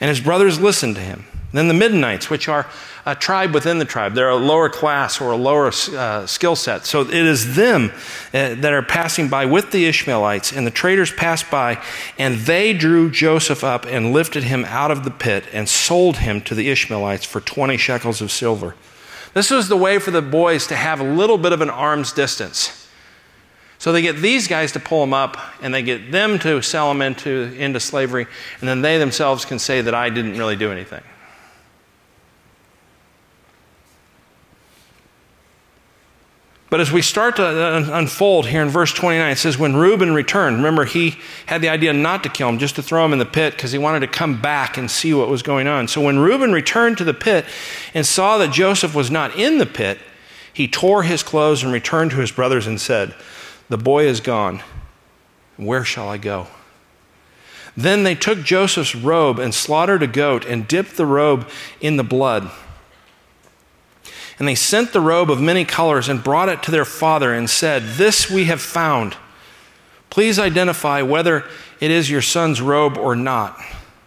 And 0.00 0.09
his 0.09 0.21
brothers 0.21 0.61
listened 0.61 0.95
to 0.95 1.00
him. 1.00 1.25
Then 1.53 1.67
the 1.67 1.75
Midianites, 1.75 2.31
which 2.31 2.49
are 2.49 2.69
a 3.11 3.14
tribe 3.17 3.52
within 3.52 3.79
the 3.79 3.85
tribe. 3.85 4.14
They're 4.14 4.31
a 4.31 4.37
lower 4.37 4.69
class 4.69 5.21
or 5.21 5.33
a 5.33 5.37
lower 5.37 5.73
uh, 5.93 6.26
skill 6.26 6.55
set. 6.55 6.87
So 6.87 7.00
it 7.00 7.12
is 7.12 7.57
them 7.57 7.90
uh, 8.33 8.55
that 8.55 8.73
are 8.73 8.83
passing 8.83 9.29
by 9.29 9.47
with 9.47 9.73
the 9.73 9.87
Ishmaelites, 9.87 10.52
and 10.52 10.64
the 10.64 10.71
traders 10.71 11.12
passed 11.12 11.50
by, 11.50 11.83
and 12.19 12.37
they 12.38 12.73
drew 12.73 13.11
Joseph 13.11 13.64
up 13.64 13.85
and 13.85 14.12
lifted 14.12 14.45
him 14.45 14.64
out 14.67 14.93
of 14.93 15.05
the 15.05 15.11
pit 15.11 15.45
and 15.52 15.69
sold 15.69 16.19
him 16.19 16.40
to 16.43 16.55
the 16.55 16.71
Ishmaelites 16.71 17.25
for 17.25 17.40
20 17.40 17.76
shekels 17.76 18.21
of 18.21 18.31
silver. 18.31 18.76
This 19.35 19.50
was 19.50 19.69
the 19.69 19.76
way 19.76 19.99
for 19.99 20.12
the 20.12 20.23
boys 20.23 20.69
to 20.69 20.76
have 20.76 21.00
a 21.00 21.05
little 21.05 21.38
bit 21.38 21.52
of 21.52 21.61
an 21.61 21.71
arm's 21.71 22.12
distance. 22.12 22.88
So 23.79 23.93
they 23.93 24.02
get 24.02 24.17
these 24.17 24.47
guys 24.47 24.73
to 24.73 24.81
pull 24.81 25.00
them 25.00 25.14
up, 25.14 25.37
and 25.62 25.75
they 25.75 25.83
get 25.83 26.12
them 26.12 26.38
to 26.40 26.62
sell 26.62 26.88
them 26.88 27.02
into, 27.02 27.52
into 27.57 27.81
slavery, 27.81 28.26
and 28.61 28.69
then 28.69 28.83
they 28.83 28.99
themselves 28.99 29.45
can 29.45 29.59
say 29.59 29.81
that 29.81 29.95
I 29.95 30.11
didn't 30.11 30.38
really 30.38 30.57
do 30.57 30.71
anything. 30.71 31.02
But 36.71 36.81
as 36.81 36.93
we 36.93 37.03
start 37.03 37.35
to 37.37 37.97
unfold 37.97 38.47
here 38.47 38.62
in 38.62 38.69
verse 38.69 38.93
29, 38.93 39.33
it 39.33 39.37
says, 39.37 39.59
When 39.59 39.75
Reuben 39.75 40.15
returned, 40.15 40.59
remember, 40.59 40.85
he 40.85 41.19
had 41.47 41.62
the 41.62 41.69
idea 41.69 41.93
not 41.93 42.23
to 42.23 42.29
kill 42.29 42.49
him, 42.49 42.59
just 42.59 42.77
to 42.77 42.83
throw 42.83 43.05
him 43.05 43.12
in 43.12 43.19
the 43.19 43.27
pit 43.27 43.57
because 43.57 43.73
he 43.73 43.79
wanted 43.79 44.00
to 44.00 44.07
come 44.07 44.41
back 44.41 44.79
and 44.79 44.89
see 44.89 45.12
what 45.12 45.29
was 45.29 45.43
going 45.43 45.67
on. 45.67 45.89
So 45.89 46.00
when 46.00 46.21
Reuben 46.21 46.53
returned 46.53 46.97
to 46.99 47.05
the 47.05 47.12
pit 47.12 47.45
and 47.93 48.07
saw 48.07 48.39
that 48.39 48.53
Joseph 48.53 48.95
was 48.95 49.11
not 49.11 49.37
in 49.37 49.59
the 49.59 49.67
pit, 49.67 49.99
he 50.53 50.69
tore 50.69 51.03
his 51.03 51.25
clothes 51.25 51.65
and 51.65 51.73
returned 51.73 52.12
to 52.12 52.19
his 52.19 52.31
brothers 52.31 52.69
and 52.69 52.81
said, 52.81 53.17
The 53.69 53.79
boy 53.79 54.07
is 54.07 54.21
gone. 54.21 54.62
Where 55.57 55.85
shall 55.85 56.09
I 56.09 56.19
go? 56.19 56.47
Then 57.77 58.05
they 58.05 58.15
took 58.15 58.43
Joseph's 58.43 58.95
robe 58.95 59.41
and 59.41 59.53
slaughtered 59.53 60.05
a 60.05 60.07
goat 60.07 60.45
and 60.45 60.69
dipped 60.69 60.97
the 60.97 61.07
robe 61.07 61.49
in 61.81 61.97
the 61.97 62.05
blood. 62.05 62.50
And 64.41 64.49
they 64.49 64.55
sent 64.55 64.95
the 64.95 65.03
robe 65.03 65.31
of 65.31 65.39
many 65.39 65.67
colors 65.67 66.09
and 66.09 66.25
brought 66.25 66.49
it 66.49 66.63
to 66.63 66.71
their 66.71 66.87
father 66.87 67.35
and 67.35 67.49
said, 67.49 67.83
This 67.83 68.31
we 68.31 68.47
have 68.47 68.63
found. 68.63 69.17
Please 70.09 70.39
identify 70.39 71.03
whether 71.03 71.45
it 71.79 71.91
is 71.91 72.11
your 72.11 72.23
son's 72.23 72.63
robe 72.63 72.97
or 72.97 73.15
not. 73.15 73.61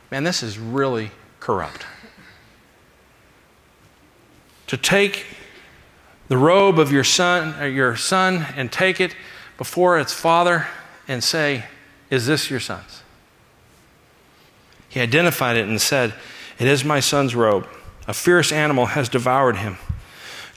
Man, 0.09 0.23
this 0.23 0.41
is 0.41 0.57
really 0.57 1.11
corrupt. 1.39 1.85
To 4.67 4.75
take 4.75 5.27
the 6.29 6.37
robe 6.37 6.79
of 6.79 6.91
your 6.91 7.03
son, 7.03 7.53
or 7.61 7.67
your 7.67 7.95
son 7.95 8.47
and 8.55 8.71
take 8.71 8.99
it 8.99 9.15
before 9.59 9.99
its 9.99 10.13
father 10.13 10.65
and 11.07 11.23
say, 11.23 11.65
Is 12.09 12.25
this 12.25 12.49
your 12.49 12.59
son's? 12.59 13.03
He 14.89 14.99
identified 14.99 15.57
it 15.57 15.67
and 15.67 15.79
said, 15.79 16.15
It 16.57 16.67
is 16.67 16.83
my 16.83 17.01
son's 17.01 17.35
robe. 17.35 17.67
A 18.07 18.15
fierce 18.15 18.51
animal 18.51 18.87
has 18.87 19.09
devoured 19.09 19.57
him. 19.57 19.77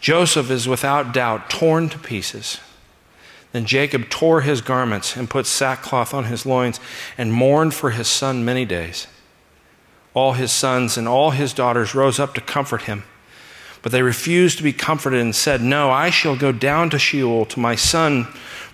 Joseph 0.01 0.51
is 0.51 0.69
without 0.69 1.13
doubt 1.13 1.51
torn 1.51 1.89
to 1.89 1.99
pieces. 1.99 2.61
Then 3.53 3.65
Jacob 3.65 4.11
tore 4.11 4.43
his 4.43 4.61
garments 4.61 5.17
and 5.17 5.31
put 5.31 5.47
sackcloth 5.47 6.13
on 6.13 6.25
his 6.25 6.45
loins 6.45 6.79
and 7.17 7.33
mourned 7.33 7.75
for 7.75 7.91
his 7.91 8.09
son 8.09 8.45
many 8.45 8.65
days. 8.65 9.07
All 10.15 10.33
his 10.35 10.53
sons 10.53 10.97
and 10.97 11.09
all 11.09 11.31
his 11.31 11.53
daughters 11.53 11.95
rose 11.95 12.19
up 12.19 12.35
to 12.35 12.41
comfort 12.41 12.83
him. 12.83 13.05
But 13.83 13.93
they 13.93 14.03
refused 14.03 14.59
to 14.59 14.65
be 14.65 14.73
comforted 14.73 15.21
and 15.21 15.35
said, 15.35 15.63
No, 15.63 15.91
I 15.91 16.11
shall 16.11 16.37
go 16.37 16.53
down 16.53 16.91
to 16.91 16.99
Sheol 16.99 17.47
to 17.47 17.61
my 17.61 17.77
son 17.77 18.27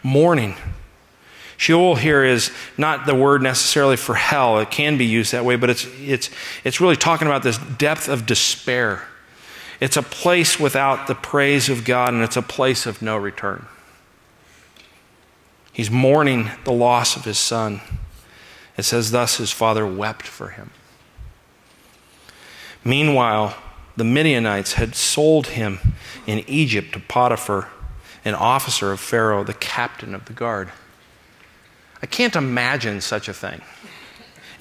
mourning. 0.02 0.56
Sheol 1.56 1.94
here 1.94 2.24
is 2.24 2.50
not 2.76 3.06
the 3.06 3.14
word 3.14 3.40
necessarily 3.40 3.96
for 3.96 4.16
hell. 4.16 4.58
It 4.58 4.70
can 4.70 4.98
be 4.98 5.04
used 5.04 5.30
that 5.30 5.44
way, 5.44 5.54
but 5.54 5.70
it's, 5.70 5.86
it's, 6.00 6.28
it's 6.64 6.80
really 6.80 6.96
talking 6.96 7.28
about 7.28 7.44
this 7.44 7.58
depth 7.58 8.08
of 8.08 8.26
despair 8.26 9.06
it's 9.82 9.96
a 9.96 10.02
place 10.02 10.60
without 10.60 11.08
the 11.08 11.14
praise 11.16 11.68
of 11.68 11.84
God, 11.84 12.14
and 12.14 12.22
it's 12.22 12.36
a 12.36 12.42
place 12.42 12.86
of 12.86 13.02
no 13.02 13.16
return. 13.16 13.66
He's 15.72 15.90
mourning 15.90 16.52
the 16.62 16.70
loss 16.70 17.16
of 17.16 17.24
his 17.24 17.40
son. 17.40 17.80
It 18.76 18.84
says, 18.84 19.10
Thus 19.10 19.38
his 19.38 19.50
father 19.50 19.84
wept 19.84 20.24
for 20.24 20.50
him. 20.50 20.70
Meanwhile, 22.84 23.56
the 23.96 24.04
Midianites 24.04 24.74
had 24.74 24.94
sold 24.94 25.48
him 25.48 25.80
in 26.28 26.48
Egypt 26.48 26.92
to 26.92 27.00
Potiphar, 27.00 27.66
an 28.24 28.34
officer 28.34 28.92
of 28.92 29.00
Pharaoh, 29.00 29.42
the 29.42 29.52
captain 29.52 30.14
of 30.14 30.26
the 30.26 30.32
guard. 30.32 30.70
I 32.00 32.06
can't 32.06 32.36
imagine 32.36 33.00
such 33.00 33.26
a 33.26 33.34
thing. 33.34 33.62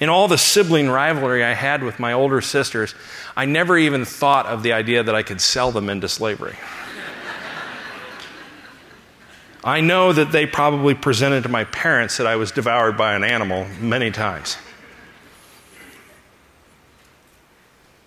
In 0.00 0.08
all 0.08 0.28
the 0.28 0.38
sibling 0.38 0.88
rivalry 0.88 1.44
I 1.44 1.52
had 1.52 1.82
with 1.82 1.98
my 2.00 2.12
older 2.12 2.40
sisters, 2.40 2.94
I 3.36 3.44
never 3.44 3.78
even 3.78 4.04
thought 4.04 4.46
of 4.46 4.62
the 4.62 4.72
idea 4.72 5.02
that 5.02 5.14
I 5.14 5.22
could 5.22 5.40
sell 5.40 5.70
them 5.70 5.88
into 5.88 6.08
slavery. 6.08 6.56
I 9.64 9.80
know 9.80 10.12
that 10.12 10.32
they 10.32 10.46
probably 10.46 10.94
presented 10.94 11.44
to 11.44 11.48
my 11.48 11.64
parents 11.64 12.16
that 12.16 12.26
I 12.26 12.34
was 12.34 12.50
devoured 12.50 12.96
by 12.96 13.14
an 13.14 13.22
animal 13.22 13.66
many 13.80 14.10
times. 14.10 14.56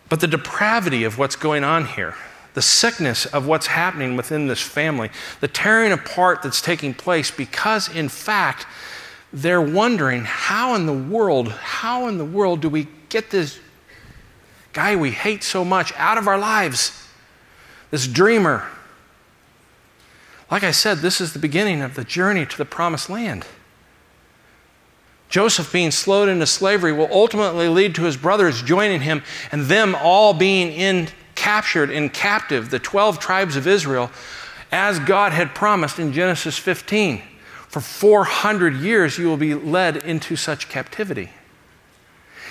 But 0.09 0.19
the 0.19 0.27
depravity 0.27 1.03
of 1.05 1.17
what's 1.17 1.35
going 1.35 1.63
on 1.63 1.85
here, 1.85 2.15
the 2.55 2.61
sickness 2.61 3.25
of 3.25 3.47
what's 3.47 3.67
happening 3.67 4.17
within 4.17 4.47
this 4.47 4.61
family, 4.61 5.09
the 5.39 5.47
tearing 5.47 5.91
apart 5.91 6.41
that's 6.43 6.61
taking 6.61 6.93
place 6.93 7.31
because, 7.31 7.93
in 7.93 8.09
fact, 8.09 8.67
they're 9.35 9.59
wondering 9.59 10.23
how 10.23 10.75
in 10.75 10.85
the 10.85 10.93
world, 10.93 11.49
how 11.49 12.07
in 12.07 12.17
the 12.17 12.23
world 12.23 12.61
do 12.61 12.69
we 12.69 12.87
get 13.09 13.31
this 13.31 13.59
guy 14.71 14.95
we 14.95 15.11
hate 15.11 15.43
so 15.43 15.65
much 15.65 15.91
out 15.97 16.17
of 16.17 16.25
our 16.29 16.37
lives? 16.37 17.05
This 17.91 18.07
dreamer. 18.07 18.65
Like 20.49 20.63
I 20.63 20.71
said, 20.71 20.99
this 20.99 21.19
is 21.19 21.33
the 21.33 21.39
beginning 21.39 21.81
of 21.81 21.95
the 21.95 22.05
journey 22.05 22.45
to 22.45 22.57
the 22.57 22.63
promised 22.63 23.09
land. 23.09 23.45
Joseph 25.27 25.69
being 25.69 25.91
slowed 25.91 26.29
into 26.29 26.47
slavery 26.47 26.93
will 26.93 27.09
ultimately 27.11 27.67
lead 27.67 27.93
to 27.95 28.03
his 28.03 28.15
brothers 28.15 28.61
joining 28.61 29.01
him 29.01 29.21
and 29.51 29.63
them 29.63 29.95
all 29.95 30.33
being 30.33 30.71
in 30.71 31.09
captured 31.35 31.89
in 31.89 32.07
captive, 32.07 32.69
the 32.69 32.79
12 32.79 33.19
tribes 33.19 33.57
of 33.57 33.67
Israel, 33.67 34.09
as 34.71 34.97
God 34.99 35.33
had 35.33 35.53
promised 35.53 35.99
in 35.99 36.13
Genesis 36.13 36.57
15. 36.57 37.21
For 37.75 37.81
400 37.81 38.75
years 38.75 39.17
you 39.17 39.27
will 39.27 39.35
be 39.35 39.53
led 39.53 39.97
into 39.97 40.37
such 40.37 40.69
captivity. 40.69 41.31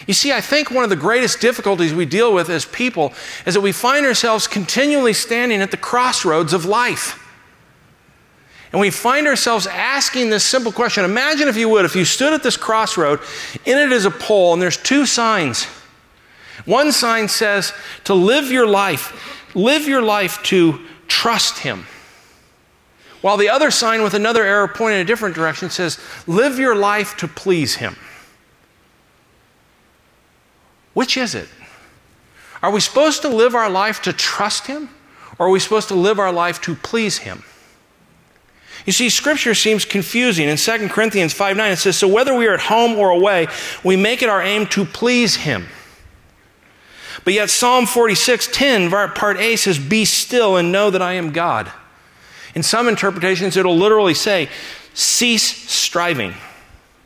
You 0.06 0.12
see, 0.12 0.32
I 0.32 0.42
think 0.42 0.70
one 0.70 0.84
of 0.84 0.90
the 0.90 0.96
greatest 0.96 1.40
difficulties 1.40 1.94
we 1.94 2.04
deal 2.04 2.34
with 2.34 2.50
as 2.50 2.66
people 2.66 3.14
is 3.46 3.54
that 3.54 3.62
we 3.62 3.72
find 3.72 4.04
ourselves 4.04 4.46
continually 4.46 5.14
standing 5.14 5.62
at 5.62 5.70
the 5.70 5.78
crossroads 5.78 6.52
of 6.52 6.66
life. 6.66 7.26
And 8.70 8.82
we 8.82 8.90
find 8.90 9.26
ourselves 9.26 9.66
asking 9.66 10.28
this 10.28 10.44
simple 10.44 10.72
question. 10.72 11.06
Imagine, 11.06 11.48
if 11.48 11.56
you 11.56 11.70
would, 11.70 11.86
if 11.86 11.96
you 11.96 12.04
stood 12.04 12.34
at 12.34 12.42
this 12.42 12.58
crossroad, 12.58 13.18
in 13.64 13.78
it 13.78 13.92
is 13.92 14.04
a 14.04 14.10
pole, 14.10 14.52
and 14.52 14.60
there's 14.60 14.76
two 14.76 15.06
signs. 15.06 15.64
One 16.66 16.92
sign 16.92 17.28
says 17.28 17.72
to 18.04 18.12
live 18.12 18.52
your 18.52 18.66
life, 18.66 19.54
live 19.54 19.88
your 19.88 20.02
life 20.02 20.42
to 20.42 20.84
trust 21.08 21.60
Him. 21.60 21.86
While 23.24 23.38
the 23.38 23.48
other 23.48 23.70
sign 23.70 24.02
with 24.02 24.12
another 24.12 24.44
arrow 24.44 24.68
pointing 24.68 25.00
in 25.00 25.06
a 25.06 25.06
different 25.06 25.34
direction 25.34 25.70
says, 25.70 25.98
live 26.26 26.58
your 26.58 26.74
life 26.74 27.16
to 27.16 27.26
please 27.26 27.76
Him. 27.76 27.96
Which 30.92 31.16
is 31.16 31.34
it? 31.34 31.48
Are 32.62 32.70
we 32.70 32.80
supposed 32.80 33.22
to 33.22 33.30
live 33.30 33.54
our 33.54 33.70
life 33.70 34.02
to 34.02 34.12
trust 34.12 34.66
Him, 34.66 34.90
or 35.38 35.46
are 35.46 35.50
we 35.50 35.58
supposed 35.58 35.88
to 35.88 35.94
live 35.94 36.18
our 36.18 36.30
life 36.30 36.60
to 36.60 36.74
please 36.74 37.16
Him? 37.16 37.44
You 38.84 38.92
see, 38.92 39.08
Scripture 39.08 39.54
seems 39.54 39.86
confusing. 39.86 40.46
In 40.46 40.58
2 40.58 40.90
Corinthians 40.90 41.32
5 41.32 41.56
9, 41.56 41.72
it 41.72 41.76
says, 41.76 41.96
So 41.96 42.06
whether 42.06 42.34
we 42.36 42.46
are 42.46 42.52
at 42.52 42.60
home 42.60 42.98
or 42.98 43.08
away, 43.08 43.46
we 43.82 43.96
make 43.96 44.20
it 44.20 44.28
our 44.28 44.42
aim 44.42 44.66
to 44.66 44.84
please 44.84 45.36
Him. 45.36 45.64
But 47.24 47.32
yet, 47.32 47.48
Psalm 47.48 47.86
46 47.86 48.50
10, 48.52 48.90
part 48.90 49.38
A 49.38 49.56
says, 49.56 49.78
Be 49.78 50.04
still 50.04 50.58
and 50.58 50.70
know 50.70 50.90
that 50.90 51.00
I 51.00 51.14
am 51.14 51.32
God. 51.32 51.72
In 52.54 52.62
some 52.62 52.88
interpretations, 52.88 53.56
it'll 53.56 53.76
literally 53.76 54.14
say, 54.14 54.48
Cease 54.94 55.42
striving. 55.42 56.34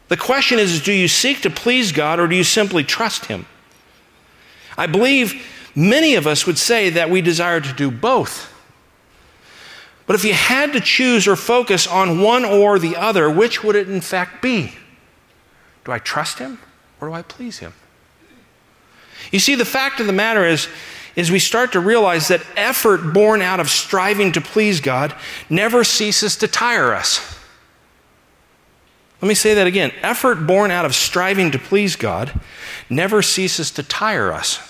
The 0.09 0.17
question 0.17 0.59
is 0.59 0.83
do 0.83 0.93
you 0.93 1.09
seek 1.09 1.43
to 1.43 1.51
please 1.51 1.93
God 1.93 2.21
or 2.21 2.29
do 2.29 2.37
you 2.37 2.45
simply 2.45 2.85
trust 2.85 3.27
Him? 3.27 3.47
I 4.77 4.87
believe 4.87 5.45
many 5.75 6.15
of 6.15 6.27
us 6.27 6.47
would 6.47 6.59
say 6.59 6.91
that 6.91 7.11
we 7.11 7.21
desire 7.21 7.61
to 7.61 7.73
do 7.73 7.91
both. 7.91 8.55
But 10.07 10.17
if 10.17 10.25
you 10.25 10.33
had 10.33 10.73
to 10.73 10.81
choose 10.81 11.29
or 11.29 11.37
focus 11.37 11.87
on 11.87 12.21
one 12.21 12.45
or 12.45 12.79
the 12.79 12.97
other, 12.97 13.29
which 13.29 13.63
would 13.63 13.77
it 13.77 13.91
in 13.91 14.01
fact 14.01 14.41
be? 14.41 14.73
Do 15.85 15.93
I 15.93 15.99
trust 15.99 16.39
him 16.39 16.59
or 17.01 17.09
do 17.09 17.15
I 17.15 17.23
please 17.23 17.59
him? 17.59 17.75
You 19.31 19.39
see, 19.39 19.55
the 19.55 19.67
fact 19.67 20.01
of 20.01 20.07
the 20.07 20.13
matter 20.13 20.47
is, 20.47 20.69
is 21.19 21.33
we 21.33 21.41
start 21.41 21.73
to 21.73 21.81
realize 21.81 22.29
that 22.29 22.47
effort 22.55 23.13
born 23.13 23.43
out 23.43 23.59
of 23.59 23.69
striving 23.69 24.31
to 24.31 24.41
please 24.41 24.81
God 24.81 25.13
never 25.51 25.83
ceases 25.83 26.37
to 26.37 26.47
tire 26.47 26.95
us. 26.95 27.37
Let 29.21 29.27
me 29.27 29.35
say 29.35 29.55
that 29.55 29.67
again. 29.67 29.91
Effort 30.01 30.47
born 30.47 30.71
out 30.71 30.85
of 30.85 30.95
striving 30.95 31.51
to 31.51 31.59
please 31.59 31.97
God 31.97 32.39
never 32.89 33.21
ceases 33.21 33.73
to 33.73 33.83
tire 33.83 34.33
us. 34.33 34.61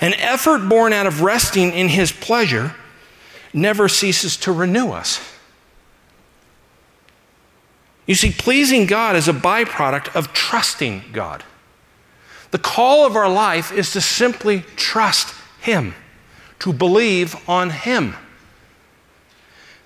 An 0.00 0.14
effort 0.14 0.66
born 0.70 0.94
out 0.94 1.06
of 1.06 1.20
resting 1.20 1.74
in 1.74 1.88
His 1.88 2.12
pleasure 2.12 2.74
never 3.52 3.90
ceases 3.90 4.38
to 4.38 4.52
renew 4.52 4.92
us. 4.92 5.20
You 8.06 8.14
see, 8.14 8.32
pleasing 8.32 8.86
God 8.86 9.16
is 9.16 9.28
a 9.28 9.34
byproduct 9.34 10.16
of 10.16 10.32
trusting 10.32 11.04
God. 11.12 11.44
The 12.52 12.58
call 12.58 13.04
of 13.04 13.16
our 13.16 13.28
life 13.28 13.70
is 13.70 13.92
to 13.92 14.00
simply 14.00 14.60
trust 14.76 15.34
Him, 15.60 15.94
to 16.60 16.72
believe 16.72 17.36
on 17.48 17.70
Him. 17.70 18.14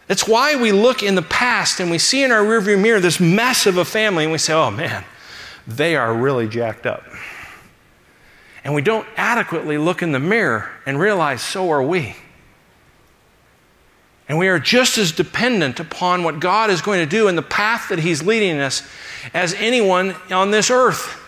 It's 0.08 0.26
why 0.26 0.56
we 0.56 0.72
look 0.72 1.02
in 1.02 1.14
the 1.14 1.22
past 1.22 1.80
and 1.80 1.90
we 1.90 1.98
see 1.98 2.22
in 2.22 2.30
our 2.32 2.42
rearview 2.42 2.80
mirror 2.80 3.00
this 3.00 3.18
mess 3.18 3.66
of 3.66 3.78
a 3.78 3.84
family 3.84 4.24
and 4.24 4.32
we 4.32 4.38
say, 4.38 4.52
oh 4.52 4.70
man, 4.70 5.04
they 5.66 5.96
are 5.96 6.12
really 6.12 6.48
jacked 6.48 6.86
up. 6.86 7.02
And 8.64 8.74
we 8.74 8.82
don't 8.82 9.06
adequately 9.16 9.78
look 9.78 10.02
in 10.02 10.12
the 10.12 10.20
mirror 10.20 10.70
and 10.86 10.98
realize 10.98 11.42
so 11.42 11.70
are 11.70 11.82
we. 11.82 12.14
And 14.28 14.38
we 14.38 14.48
are 14.48 14.58
just 14.58 14.98
as 14.98 15.12
dependent 15.12 15.80
upon 15.80 16.24
what 16.24 16.40
God 16.40 16.70
is 16.70 16.80
going 16.80 17.00
to 17.00 17.06
do 17.06 17.28
in 17.28 17.36
the 17.36 17.42
path 17.42 17.88
that 17.88 17.98
He's 17.98 18.22
leading 18.22 18.60
us 18.60 18.82
as 19.34 19.54
anyone 19.54 20.14
on 20.30 20.50
this 20.50 20.70
earth. 20.70 21.21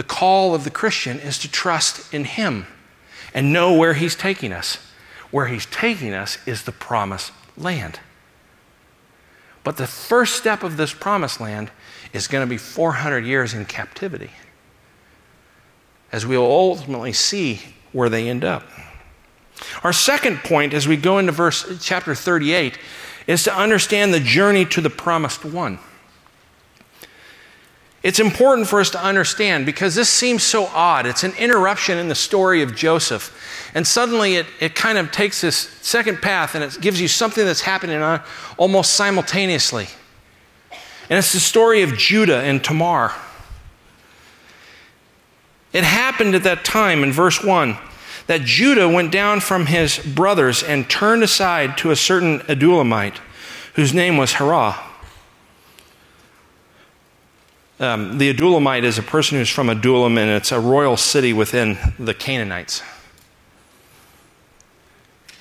The 0.00 0.04
call 0.04 0.54
of 0.54 0.64
the 0.64 0.70
Christian 0.70 1.20
is 1.20 1.36
to 1.40 1.52
trust 1.52 2.14
in 2.14 2.24
Him 2.24 2.66
and 3.34 3.52
know 3.52 3.76
where 3.76 3.92
He's 3.92 4.16
taking 4.16 4.50
us. 4.50 4.78
Where 5.30 5.44
He's 5.44 5.66
taking 5.66 6.14
us 6.14 6.38
is 6.46 6.62
the 6.62 6.72
promised 6.72 7.32
land. 7.54 8.00
But 9.62 9.76
the 9.76 9.86
first 9.86 10.36
step 10.36 10.62
of 10.62 10.78
this 10.78 10.94
promised 10.94 11.38
land 11.38 11.70
is 12.14 12.28
going 12.28 12.42
to 12.42 12.48
be 12.48 12.56
400 12.56 13.26
years 13.26 13.52
in 13.52 13.66
captivity, 13.66 14.30
as 16.12 16.24
we 16.24 16.38
will 16.38 16.50
ultimately 16.50 17.12
see 17.12 17.60
where 17.92 18.08
they 18.08 18.26
end 18.26 18.42
up. 18.42 18.62
Our 19.84 19.92
second 19.92 20.38
point 20.38 20.72
as 20.72 20.88
we 20.88 20.96
go 20.96 21.18
into 21.18 21.32
verse 21.32 21.78
chapter 21.84 22.14
38 22.14 22.78
is 23.26 23.44
to 23.44 23.54
understand 23.54 24.14
the 24.14 24.20
journey 24.20 24.64
to 24.64 24.80
the 24.80 24.88
promised 24.88 25.44
one. 25.44 25.78
It's 28.02 28.18
important 28.18 28.66
for 28.66 28.80
us 28.80 28.90
to 28.90 29.02
understand 29.02 29.66
because 29.66 29.94
this 29.94 30.08
seems 30.08 30.42
so 30.42 30.66
odd. 30.66 31.04
It's 31.04 31.22
an 31.22 31.34
interruption 31.38 31.98
in 31.98 32.08
the 32.08 32.14
story 32.14 32.62
of 32.62 32.74
Joseph. 32.74 33.36
And 33.74 33.86
suddenly 33.86 34.36
it, 34.36 34.46
it 34.58 34.74
kind 34.74 34.96
of 34.96 35.12
takes 35.12 35.42
this 35.42 35.56
second 35.82 36.22
path 36.22 36.54
and 36.54 36.64
it 36.64 36.80
gives 36.80 37.00
you 37.00 37.08
something 37.08 37.44
that's 37.44 37.60
happening 37.60 38.00
on 38.00 38.22
almost 38.56 38.94
simultaneously. 38.94 39.88
And 41.10 41.18
it's 41.18 41.32
the 41.32 41.40
story 41.40 41.82
of 41.82 41.96
Judah 41.96 42.40
and 42.40 42.64
Tamar. 42.64 43.12
It 45.72 45.84
happened 45.84 46.34
at 46.34 46.44
that 46.44 46.64
time 46.64 47.02
in 47.04 47.12
verse 47.12 47.44
1 47.44 47.76
that 48.28 48.42
Judah 48.42 48.88
went 48.88 49.12
down 49.12 49.40
from 49.40 49.66
his 49.66 49.98
brothers 49.98 50.62
and 50.62 50.88
turned 50.88 51.22
aside 51.22 51.76
to 51.78 51.90
a 51.90 51.96
certain 51.96 52.40
Adullamite 52.40 53.18
whose 53.74 53.92
name 53.92 54.16
was 54.16 54.34
Hirah. 54.34 54.89
Um, 57.80 58.18
the 58.18 58.32
Adullamite 58.32 58.84
is 58.84 58.98
a 58.98 59.02
person 59.02 59.38
who's 59.38 59.48
from 59.48 59.68
Adullam, 59.68 60.18
and 60.18 60.30
it's 60.30 60.52
a 60.52 60.60
royal 60.60 60.96
city 60.96 61.32
within 61.32 61.78
the 61.98 62.14
Canaanites. 62.14 62.82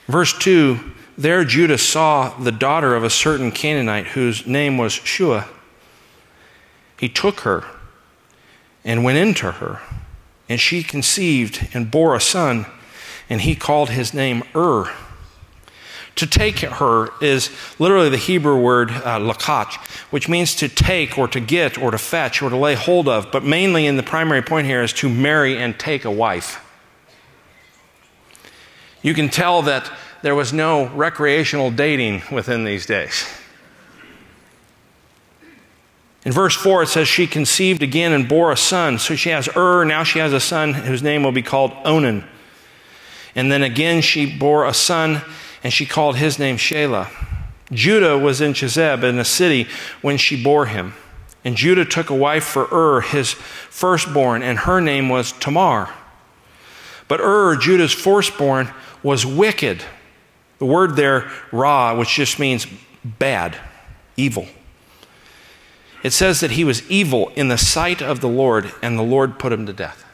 Verse 0.07 0.35
2 0.39 0.79
There 1.17 1.45
Judah 1.45 1.77
saw 1.77 2.35
the 2.39 2.51
daughter 2.51 2.95
of 2.95 3.03
a 3.03 3.09
certain 3.11 3.51
Canaanite 3.51 4.07
whose 4.07 4.47
name 4.47 4.77
was 4.77 4.93
Shua. 4.93 5.47
He 6.97 7.09
took 7.09 7.41
her 7.41 7.65
and 8.83 9.03
went 9.03 9.19
into 9.19 9.51
her, 9.51 9.81
and 10.47 10.59
she 10.59 10.81
conceived 10.81 11.67
and 11.75 11.91
bore 11.91 12.15
a 12.15 12.21
son 12.21 12.65
and 13.29 13.41
he 13.41 13.55
called 13.55 13.91
his 13.91 14.13
name 14.13 14.43
Ur. 14.55 14.91
To 16.19 16.27
take 16.27 16.59
her 16.59 17.09
is 17.21 17.49
literally 17.79 18.09
the 18.09 18.17
Hebrew 18.17 18.59
word 18.59 18.91
uh, 18.91 19.19
lakach, 19.19 19.77
which 20.11 20.27
means 20.27 20.53
to 20.55 20.67
take 20.67 21.17
or 21.17 21.29
to 21.29 21.39
get 21.39 21.77
or 21.77 21.91
to 21.91 21.97
fetch 21.97 22.41
or 22.41 22.49
to 22.49 22.57
lay 22.57 22.75
hold 22.75 23.07
of, 23.07 23.31
but 23.31 23.45
mainly 23.45 23.85
in 23.85 23.95
the 23.95 24.03
primary 24.03 24.41
point 24.41 24.67
here 24.67 24.81
is 24.81 24.91
to 24.93 25.07
marry 25.07 25.57
and 25.57 25.79
take 25.79 26.03
a 26.03 26.11
wife. 26.11 26.61
You 29.01 29.13
can 29.13 29.29
tell 29.29 29.61
that 29.61 29.89
there 30.21 30.35
was 30.35 30.51
no 30.51 30.87
recreational 30.89 31.71
dating 31.71 32.23
within 32.31 32.65
these 32.65 32.85
days. 32.85 33.25
In 36.25 36.33
verse 36.33 36.55
4, 36.55 36.83
it 36.83 36.87
says, 36.87 37.07
She 37.07 37.27
conceived 37.27 37.81
again 37.81 38.11
and 38.11 38.27
bore 38.27 38.51
a 38.51 38.57
son. 38.57 38.99
So 38.99 39.15
she 39.15 39.29
has 39.29 39.47
Ur, 39.55 39.85
now 39.85 40.03
she 40.03 40.19
has 40.19 40.33
a 40.33 40.41
son 40.41 40.73
whose 40.73 41.01
name 41.01 41.23
will 41.23 41.31
be 41.31 41.41
called 41.41 41.71
Onan. 41.85 42.25
And 43.35 43.49
then 43.49 43.63
again 43.63 44.01
she 44.01 44.25
bore 44.25 44.65
a 44.65 44.73
son, 44.73 45.21
and 45.63 45.73
she 45.73 45.85
called 45.85 46.17
his 46.17 46.39
name 46.39 46.57
Shelah. 46.57 47.09
Judah 47.71 48.17
was 48.17 48.41
in 48.41 48.53
Chezib, 48.53 49.03
in 49.03 49.19
a 49.19 49.25
city, 49.25 49.67
when 50.01 50.17
she 50.17 50.41
bore 50.41 50.65
him. 50.65 50.93
And 51.43 51.55
Judah 51.55 51.85
took 51.85 52.09
a 52.09 52.15
wife 52.15 52.43
for 52.43 52.67
Ur, 52.71 53.01
his 53.01 53.33
firstborn, 53.33 54.41
and 54.41 54.59
her 54.59 54.81
name 54.81 55.09
was 55.09 55.31
Tamar. 55.33 55.89
But 57.07 57.21
Ur, 57.21 57.55
Judah's 57.55 57.93
firstborn, 57.93 58.71
was 59.03 59.25
wicked. 59.25 59.83
The 60.57 60.65
word 60.65 60.95
there, 60.95 61.31
ra, 61.51 61.95
which 61.95 62.15
just 62.15 62.39
means 62.39 62.67
bad, 63.03 63.57
evil. 64.17 64.47
It 66.03 66.11
says 66.11 66.39
that 66.39 66.51
he 66.51 66.63
was 66.63 66.89
evil 66.89 67.31
in 67.35 67.47
the 67.49 67.57
sight 67.57 68.01
of 68.01 68.19
the 68.19 68.27
Lord, 68.27 68.71
and 68.81 68.97
the 68.97 69.03
Lord 69.03 69.39
put 69.39 69.53
him 69.53 69.65
to 69.65 69.73
death. 69.73 70.05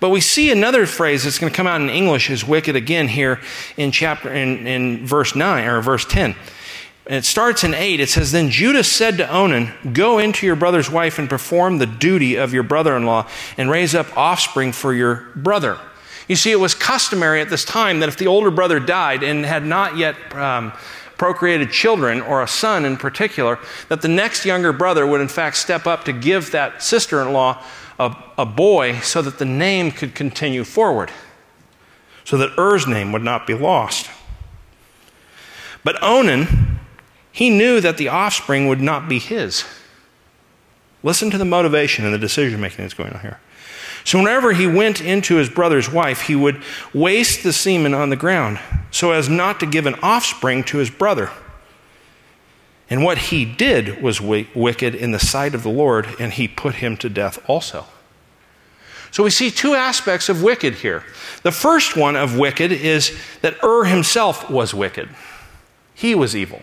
But 0.00 0.10
we 0.10 0.20
see 0.20 0.50
another 0.50 0.86
phrase 0.86 1.24
that's 1.24 1.38
going 1.38 1.50
to 1.50 1.56
come 1.56 1.66
out 1.66 1.80
in 1.80 1.88
English 1.88 2.30
as 2.30 2.46
wicked 2.46 2.76
again 2.76 3.08
here 3.08 3.40
in 3.76 3.92
chapter 3.92 4.32
in, 4.32 4.66
in 4.66 5.06
verse 5.06 5.34
9 5.34 5.64
or 5.66 5.80
verse 5.80 6.04
10. 6.04 6.34
And 7.06 7.14
it 7.14 7.24
starts 7.24 7.62
in 7.62 7.72
8. 7.72 8.00
It 8.00 8.08
says, 8.08 8.32
Then 8.32 8.50
Judah 8.50 8.84
said 8.84 9.16
to 9.18 9.32
Onan, 9.32 9.72
Go 9.92 10.18
into 10.18 10.44
your 10.44 10.56
brother's 10.56 10.90
wife 10.90 11.18
and 11.18 11.28
perform 11.28 11.78
the 11.78 11.86
duty 11.86 12.34
of 12.34 12.52
your 12.52 12.64
brother 12.64 12.96
in 12.96 13.06
law 13.06 13.28
and 13.56 13.70
raise 13.70 13.94
up 13.94 14.16
offspring 14.16 14.72
for 14.72 14.92
your 14.92 15.28
brother. 15.36 15.78
You 16.28 16.34
see, 16.34 16.50
it 16.50 16.56
was 16.56 16.74
customary 16.74 17.40
at 17.40 17.48
this 17.48 17.64
time 17.64 18.00
that 18.00 18.08
if 18.08 18.18
the 18.18 18.26
older 18.26 18.50
brother 18.50 18.80
died 18.80 19.22
and 19.22 19.46
had 19.46 19.64
not 19.64 19.96
yet 19.96 20.16
um, 20.34 20.72
procreated 21.16 21.70
children, 21.70 22.20
or 22.20 22.42
a 22.42 22.48
son 22.48 22.84
in 22.84 22.96
particular, 22.96 23.58
that 23.88 24.02
the 24.02 24.08
next 24.08 24.44
younger 24.44 24.72
brother 24.72 25.06
would 25.06 25.20
in 25.20 25.28
fact 25.28 25.56
step 25.56 25.86
up 25.86 26.04
to 26.04 26.12
give 26.12 26.50
that 26.50 26.82
sister 26.82 27.22
in 27.22 27.32
law 27.32 27.64
a, 27.98 28.14
a 28.38 28.46
boy 28.46 29.00
so 29.00 29.22
that 29.22 29.38
the 29.38 29.44
name 29.44 29.90
could 29.90 30.14
continue 30.14 30.64
forward, 30.64 31.10
so 32.24 32.36
that 32.36 32.58
Er's 32.58 32.86
name 32.86 33.12
would 33.12 33.22
not 33.22 33.46
be 33.46 33.54
lost. 33.54 34.10
But 35.84 36.02
Onan, 36.02 36.80
he 37.32 37.50
knew 37.50 37.80
that 37.80 37.96
the 37.96 38.08
offspring 38.08 38.66
would 38.68 38.80
not 38.80 39.08
be 39.08 39.18
his. 39.18 39.64
Listen 41.02 41.30
to 41.30 41.38
the 41.38 41.44
motivation 41.44 42.04
and 42.04 42.12
the 42.12 42.18
decision 42.18 42.60
making 42.60 42.84
that's 42.84 42.94
going 42.94 43.12
on 43.12 43.20
here. 43.20 43.40
So, 44.04 44.18
whenever 44.18 44.52
he 44.52 44.66
went 44.66 45.00
into 45.00 45.36
his 45.36 45.48
brother's 45.48 45.90
wife, 45.90 46.22
he 46.22 46.36
would 46.36 46.62
waste 46.94 47.42
the 47.42 47.52
semen 47.52 47.92
on 47.92 48.10
the 48.10 48.16
ground 48.16 48.60
so 48.90 49.10
as 49.10 49.28
not 49.28 49.58
to 49.60 49.66
give 49.66 49.86
an 49.86 49.96
offspring 50.02 50.62
to 50.64 50.78
his 50.78 50.90
brother. 50.90 51.30
And 52.88 53.02
what 53.02 53.18
he 53.18 53.44
did 53.44 54.00
was 54.02 54.20
wicked 54.20 54.94
in 54.94 55.10
the 55.10 55.18
sight 55.18 55.54
of 55.54 55.62
the 55.62 55.70
Lord, 55.70 56.06
and 56.20 56.32
he 56.32 56.46
put 56.46 56.76
him 56.76 56.96
to 56.98 57.08
death 57.08 57.38
also. 57.48 57.86
So 59.10 59.24
we 59.24 59.30
see 59.30 59.50
two 59.50 59.74
aspects 59.74 60.28
of 60.28 60.42
wicked 60.42 60.74
here. 60.74 61.04
The 61.42 61.52
first 61.52 61.96
one 61.96 62.16
of 62.16 62.38
wicked 62.38 62.70
is 62.70 63.16
that 63.40 63.62
Ur 63.64 63.84
himself 63.84 64.50
was 64.50 64.74
wicked, 64.74 65.08
he 65.94 66.14
was 66.14 66.36
evil. 66.36 66.62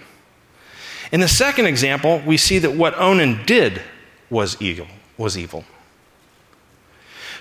In 1.12 1.20
the 1.20 1.28
second 1.28 1.68
example, 1.68 2.22
we 2.26 2.38
see 2.38 2.58
that 2.60 2.76
what 2.76 2.98
Onan 2.98 3.46
did 3.46 3.82
was 4.30 4.60
evil. 4.62 4.88
Was 5.18 5.38
evil. 5.38 5.64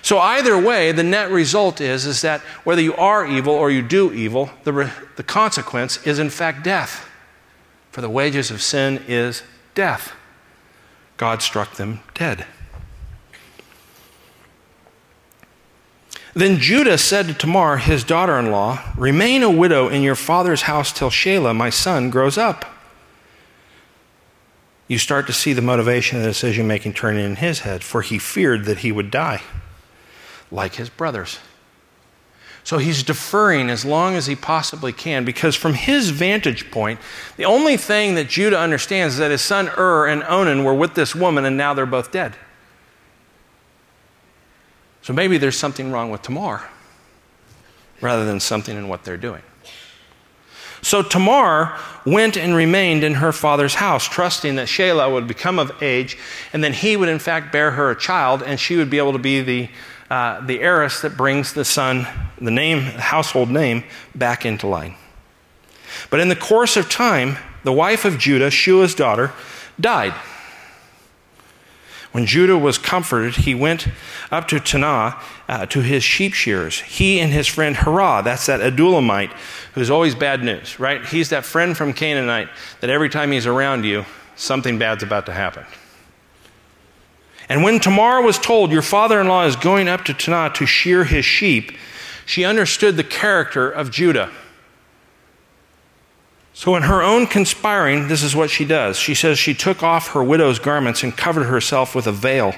So 0.03 0.19
either 0.19 0.61
way, 0.61 0.91
the 0.91 1.01
net 1.01 1.31
result 1.31 1.79
is, 1.81 2.05
is 2.05 2.21
that 2.21 2.41
whether 2.65 2.81
you 2.81 2.93
are 2.95 3.25
evil 3.25 3.53
or 3.53 3.71
you 3.71 3.81
do 3.81 4.13
evil, 4.13 4.51
the, 4.63 4.73
re- 4.73 4.91
the 5.15 5.23
consequence 5.23 6.05
is 6.05 6.19
in 6.19 6.29
fact 6.29 6.63
death. 6.63 7.09
For 7.93 8.01
the 8.01 8.09
wages 8.09 8.49
of 8.49 8.59
sin 8.59 9.03
is 9.07 9.43
death. 9.75 10.13
God 11.17 11.43
struck 11.43 11.75
them 11.75 11.99
dead. 12.15 12.47
Then 16.33 16.57
Judah 16.57 16.97
said 16.97 17.27
to 17.27 17.35
Tamar, 17.35 17.77
his 17.77 18.03
daughter 18.03 18.39
in 18.39 18.49
law, 18.49 18.83
Remain 18.97 19.43
a 19.43 19.51
widow 19.51 19.89
in 19.89 20.01
your 20.01 20.15
father's 20.15 20.63
house 20.63 20.91
till 20.91 21.11
Shelah, 21.11 21.55
my 21.55 21.69
son, 21.69 22.09
grows 22.09 22.35
up. 22.35 22.65
You 24.87 24.97
start 24.97 25.27
to 25.27 25.33
see 25.33 25.53
the 25.53 25.61
motivation 25.61 26.17
of 26.17 26.23
the 26.23 26.31
decision 26.31 26.65
making 26.65 26.93
turning 26.93 27.23
in 27.23 27.35
his 27.35 27.59
head, 27.59 27.83
for 27.83 28.01
he 28.01 28.17
feared 28.17 28.65
that 28.65 28.79
he 28.79 28.91
would 28.91 29.11
die, 29.11 29.43
like 30.49 30.75
his 30.75 30.89
brothers. 30.89 31.37
So 32.63 32.77
he's 32.77 33.03
deferring 33.03 33.69
as 33.69 33.83
long 33.83 34.15
as 34.15 34.25
he 34.25 34.35
possibly 34.35 34.93
can 34.93 35.25
because, 35.25 35.55
from 35.55 35.73
his 35.73 36.11
vantage 36.11 36.71
point, 36.71 36.99
the 37.35 37.45
only 37.45 37.75
thing 37.75 38.15
that 38.15 38.29
Judah 38.29 38.57
understands 38.57 39.15
is 39.15 39.19
that 39.19 39.31
his 39.31 39.41
son 39.41 39.69
Ur 39.77 40.07
and 40.07 40.23
Onan 40.23 40.63
were 40.63 40.73
with 40.73 40.95
this 40.95 41.13
woman 41.13 41.43
and 41.43 41.57
now 41.57 41.73
they're 41.73 41.85
both 41.85 42.11
dead. 42.11 42.35
So 45.01 45.11
maybe 45.11 45.37
there's 45.37 45.57
something 45.57 45.91
wrong 45.91 46.09
with 46.09 46.21
Tamar 46.21 46.63
rather 47.99 48.25
than 48.25 48.39
something 48.39 48.77
in 48.77 48.87
what 48.87 49.03
they're 49.03 49.17
doing. 49.17 49.41
So 50.81 51.01
Tamar 51.01 51.77
went 52.05 52.37
and 52.37 52.55
remained 52.55 53.03
in 53.05 53.15
her 53.15 53.31
father's 53.31 53.75
house, 53.75 54.05
trusting 54.05 54.55
that 54.55 54.67
Shelah 54.67 55.11
would 55.11 55.27
become 55.27 55.57
of 55.57 55.81
age, 55.81 56.17
and 56.51 56.61
then 56.61 56.73
he 56.73 56.97
would 56.97 57.07
in 57.07 57.19
fact 57.19 57.53
bear 57.53 57.71
her 57.71 57.91
a 57.91 57.99
child, 57.99 58.43
and 58.43 58.59
she 58.59 58.75
would 58.75 58.89
be 58.89 58.97
able 58.97 59.13
to 59.13 59.19
be 59.19 59.41
the 59.41 59.69
uh, 60.13 60.45
the 60.45 60.61
heiress 60.61 61.01
that 61.01 61.17
brings 61.17 61.53
the 61.53 61.65
son, 61.65 62.05
the 62.39 62.51
name, 62.51 62.85
the 62.85 63.01
household 63.01 63.49
name, 63.49 63.83
back 64.13 64.45
into 64.45 64.67
line. 64.67 64.93
But 66.11 66.19
in 66.19 66.29
the 66.29 66.35
course 66.35 66.77
of 66.77 66.87
time, 66.87 67.37
the 67.63 67.73
wife 67.73 68.05
of 68.05 68.19
Judah, 68.19 68.51
Shua's 68.51 68.93
daughter, 68.93 69.31
died. 69.79 70.13
When 72.11 72.27
Judah 72.27 72.59
was 72.59 72.77
comforted, 72.77 73.37
he 73.37 73.55
went 73.55 73.87
up 74.29 74.47
to 74.49 74.57
Timnah 74.57 75.19
uh, 75.49 75.65
to 75.65 75.81
his 75.81 76.03
sheep 76.03 76.33
shearers. 76.33 76.79
He 76.79 77.19
and 77.19 77.33
his 77.33 77.47
friend 77.47 77.75
Hirah, 77.75 78.23
that's 78.23 78.45
that 78.45 78.59
Adullamite 78.59 79.31
who's 79.73 79.89
always 79.89 80.13
bad 80.13 80.43
news, 80.43 80.79
right? 80.79 81.03
He's 81.03 81.29
that 81.29 81.43
friend 81.43 81.75
from 81.75 81.91
Canaanite 81.91 82.49
that 82.81 82.91
every 82.91 83.09
time 83.09 83.31
he's 83.31 83.47
around 83.47 83.83
you, 83.83 84.05
something 84.35 84.77
bad's 84.77 85.01
about 85.01 85.25
to 85.25 85.33
happen. 85.33 85.65
And 87.49 87.63
when 87.63 87.79
Tamar 87.79 88.21
was 88.21 88.39
told, 88.39 88.71
Your 88.71 88.81
father 88.81 89.19
in 89.19 89.27
law 89.27 89.45
is 89.45 89.55
going 89.55 89.87
up 89.87 90.05
to 90.05 90.13
Timnah 90.13 90.53
to 90.55 90.65
shear 90.65 91.03
his 91.03 91.25
sheep, 91.25 91.71
she 92.25 92.45
understood 92.45 92.95
the 92.95 93.03
character 93.03 93.69
of 93.69 93.91
Judah. 93.91 94.31
So, 96.53 96.75
in 96.75 96.83
her 96.83 97.01
own 97.01 97.25
conspiring, 97.25 98.07
this 98.07 98.21
is 98.21 98.35
what 98.35 98.49
she 98.49 98.63
does. 98.63 98.97
She 98.97 99.15
says 99.15 99.39
she 99.39 99.55
took 99.55 99.81
off 99.81 100.09
her 100.09 100.23
widow's 100.23 100.59
garments 100.59 101.03
and 101.03 101.15
covered 101.15 101.45
herself 101.45 101.95
with 101.95 102.05
a 102.05 102.11
veil, 102.11 102.53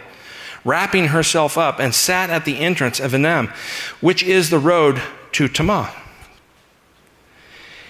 wrapping 0.65 1.07
herself 1.07 1.57
up, 1.57 1.79
and 1.79 1.95
sat 1.95 2.29
at 2.29 2.43
the 2.43 2.59
entrance 2.59 2.99
of 2.99 3.13
Enaim, 3.13 3.49
which 4.01 4.21
is 4.21 4.49
the 4.49 4.59
road 4.59 5.01
to 5.31 5.47
Timnah. 5.47 5.93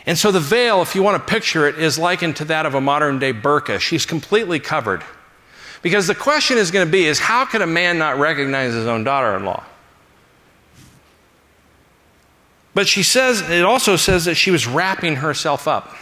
And 0.06 0.18
so 0.18 0.32
the 0.32 0.40
veil, 0.40 0.84
if 0.84 0.94
you 0.94 1.02
want 1.02 1.18
to 1.26 1.34
picture 1.34 1.68
it, 1.68 1.80
is 1.80 1.98
likened 1.98 2.36
to 2.36 2.46
that 2.46 2.68
of 2.68 2.76
a 2.76 2.82
modern 2.82 3.18
day 3.18 3.34
burqa. 3.34 3.80
She's 3.80 4.06
completely 4.06 4.60
covered. 4.60 5.04
Because 5.82 6.08
the 6.08 6.16
question 6.16 6.58
is 6.58 6.72
going 6.72 6.86
to 6.86 6.92
be 6.92 7.06
is 7.06 7.20
how 7.20 7.46
could 7.46 7.62
a 7.62 7.68
man 7.68 7.98
not 7.98 8.18
recognize 8.18 8.74
his 8.74 8.88
own 8.88 9.04
daughter-in-law? 9.04 9.64
But 12.74 12.88
she 12.88 13.04
says 13.04 13.50
it 13.50 13.64
also 13.64 13.96
says 13.96 14.26
that 14.26 14.36
she 14.36 14.52
was 14.52 14.68
wrapping 14.68 15.18
herself 15.18 15.68
up. 15.68 15.96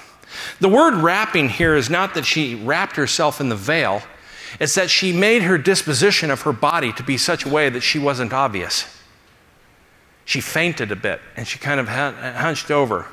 The 0.60 0.70
word 0.70 0.96
wrapping 0.96 1.50
here 1.50 1.76
is 1.76 1.90
not 1.90 2.16
that 2.16 2.26
she 2.26 2.56
wrapped 2.56 2.96
herself 2.96 3.40
in 3.40 3.50
the 3.50 3.56
veil. 3.56 4.02
It's 4.60 4.76
that 4.76 4.90
she 4.90 5.12
made 5.14 5.44
her 5.44 5.58
disposition 5.58 6.32
of 6.32 6.42
her 6.42 6.54
body 6.54 6.92
to 6.94 7.04
be 7.04 7.18
such 7.18 7.46
a 7.46 7.50
way 7.50 7.70
that 7.70 7.82
she 7.82 8.00
wasn't 8.00 8.34
obvious. 8.34 8.86
She 10.26 10.42
fainted 10.42 10.92
a 10.92 10.96
bit 10.96 11.22
and 11.36 11.48
she 11.48 11.60
kind 11.60 11.80
of 11.80 11.88
hunched 11.88 12.72
over, 12.72 13.08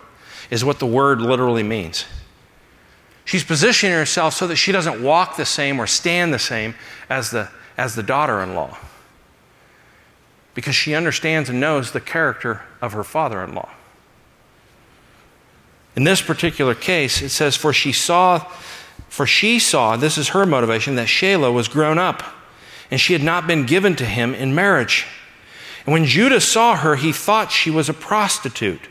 is 0.51 0.64
what 0.64 0.79
the 0.79 0.87
word 0.87 1.20
literally 1.20 1.62
means. 1.62 2.05
She's 3.24 3.44
positioning 3.44 3.94
herself 3.94 4.35
so 4.35 4.46
that 4.46 4.56
she 4.56 4.72
doesn't 4.72 5.02
walk 5.02 5.37
the 5.37 5.44
same 5.44 5.78
or 5.78 5.87
stand 5.87 6.35
the 6.35 6.38
same 6.38 6.74
as 7.09 7.30
the, 7.30 7.48
as 7.76 7.94
the 7.94 8.02
daughter 8.02 8.42
in 8.42 8.54
law. 8.54 8.76
Because 10.54 10.74
she 10.74 10.94
understands 10.94 11.48
and 11.48 11.61
knows 11.61 11.92
the 11.92 12.00
character 12.00 12.62
of 12.83 12.92
her 12.92 13.04
father 13.04 13.42
in 13.42 13.54
law. 13.54 13.70
In 15.96 16.04
this 16.04 16.22
particular 16.22 16.74
case, 16.74 17.22
it 17.22 17.30
says, 17.30 17.56
For 17.56 17.72
she 17.72 17.92
saw, 17.92 18.38
for 19.09 19.26
she 19.26 19.59
saw, 19.59 19.96
this 19.96 20.18
is 20.18 20.28
her 20.28 20.46
motivation, 20.46 20.94
that 20.96 21.09
Shelah 21.09 21.52
was 21.52 21.68
grown 21.68 21.98
up, 21.98 22.22
and 22.90 23.00
she 23.00 23.12
had 23.12 23.22
not 23.22 23.46
been 23.46 23.66
given 23.66 23.96
to 23.96 24.04
him 24.04 24.35
in 24.35 24.54
marriage. 24.54 25.06
And 25.85 25.92
when 25.92 26.04
Judah 26.04 26.40
saw 26.40 26.76
her, 26.76 26.96
he 26.96 27.12
thought 27.12 27.52
she 27.52 27.70
was 27.70 27.88
a 27.88 27.94
prostitute. 27.94 28.88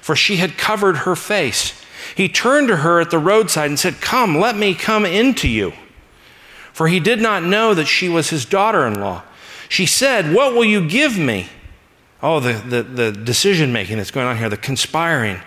for 0.00 0.16
she 0.16 0.36
had 0.36 0.56
covered 0.56 0.98
her 0.98 1.14
face. 1.14 1.79
He 2.20 2.28
turned 2.28 2.68
to 2.68 2.76
her 2.76 3.00
at 3.00 3.10
the 3.10 3.18
roadside 3.18 3.70
and 3.70 3.78
said, 3.78 4.02
Come, 4.02 4.36
let 4.36 4.54
me 4.54 4.74
come 4.74 5.06
into 5.06 5.48
you. 5.48 5.72
For 6.70 6.86
he 6.86 7.00
did 7.00 7.18
not 7.18 7.42
know 7.42 7.72
that 7.72 7.86
she 7.86 8.10
was 8.10 8.28
his 8.28 8.44
daughter 8.44 8.86
in 8.86 9.00
law. 9.00 9.22
She 9.70 9.86
said, 9.86 10.34
What 10.34 10.52
will 10.52 10.66
you 10.66 10.86
give 10.86 11.16
me? 11.16 11.48
Oh, 12.22 12.38
the, 12.38 12.52
the, 12.52 12.82
the 12.82 13.10
decision 13.10 13.72
making 13.72 13.96
that's 13.96 14.10
going 14.10 14.26
on 14.26 14.36
here, 14.36 14.50
the 14.50 14.58
conspiring. 14.58 15.40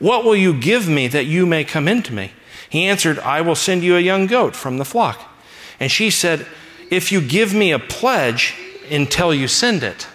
What 0.00 0.22
will 0.22 0.36
you 0.36 0.52
give 0.52 0.86
me 0.86 1.08
that 1.08 1.24
you 1.24 1.46
may 1.46 1.64
come 1.64 1.88
into 1.88 2.12
me? 2.12 2.32
He 2.68 2.84
answered, 2.84 3.18
I 3.20 3.40
will 3.40 3.54
send 3.54 3.82
you 3.82 3.96
a 3.96 4.00
young 4.00 4.26
goat 4.26 4.54
from 4.54 4.76
the 4.76 4.84
flock. 4.84 5.34
And 5.80 5.90
she 5.90 6.10
said, 6.10 6.46
If 6.90 7.10
you 7.10 7.22
give 7.22 7.54
me 7.54 7.72
a 7.72 7.78
pledge 7.78 8.54
until 8.90 9.32
you 9.32 9.48
send 9.48 9.82
it. 9.82 10.06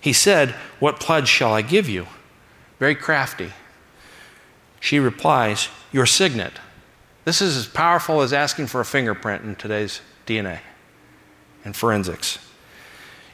He 0.00 0.14
said, 0.14 0.52
What 0.78 0.98
pledge 0.98 1.28
shall 1.28 1.52
I 1.52 1.60
give 1.60 1.90
you? 1.90 2.06
Very 2.78 2.94
crafty. 2.94 3.52
She 4.80 4.98
replies, 4.98 5.68
Your 5.92 6.06
signet. 6.06 6.54
This 7.24 7.42
is 7.42 7.56
as 7.56 7.68
powerful 7.68 8.22
as 8.22 8.32
asking 8.32 8.66
for 8.66 8.80
a 8.80 8.84
fingerprint 8.84 9.44
in 9.44 9.54
today's 9.54 10.00
DNA 10.26 10.60
and 11.64 11.76
forensics. 11.76 12.38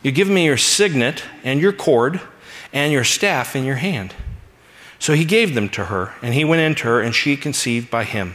You 0.02 0.10
give 0.10 0.28
me 0.28 0.44
your 0.44 0.56
signet 0.56 1.22
and 1.44 1.60
your 1.60 1.72
cord 1.72 2.20
and 2.72 2.92
your 2.92 3.04
staff 3.04 3.56
in 3.56 3.64
your 3.64 3.76
hand. 3.76 4.14
So 4.98 5.14
he 5.14 5.24
gave 5.24 5.54
them 5.54 5.68
to 5.70 5.86
her, 5.86 6.14
and 6.22 6.34
he 6.34 6.44
went 6.44 6.62
into 6.62 6.84
her, 6.84 7.00
and 7.00 7.14
she 7.14 7.36
conceived 7.36 7.90
by 7.90 8.04
him. 8.04 8.34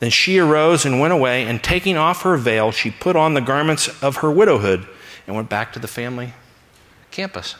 Then 0.00 0.10
she 0.10 0.38
arose 0.38 0.84
and 0.84 1.00
went 1.00 1.12
away, 1.12 1.44
and 1.44 1.62
taking 1.62 1.96
off 1.96 2.22
her 2.22 2.36
veil, 2.36 2.70
she 2.70 2.90
put 2.90 3.16
on 3.16 3.34
the 3.34 3.40
garments 3.40 3.88
of 4.02 4.16
her 4.16 4.30
widowhood 4.30 4.86
and 5.26 5.36
went 5.36 5.48
back 5.48 5.72
to 5.72 5.78
the 5.78 5.88
family 5.88 6.32
campus. 7.10 7.54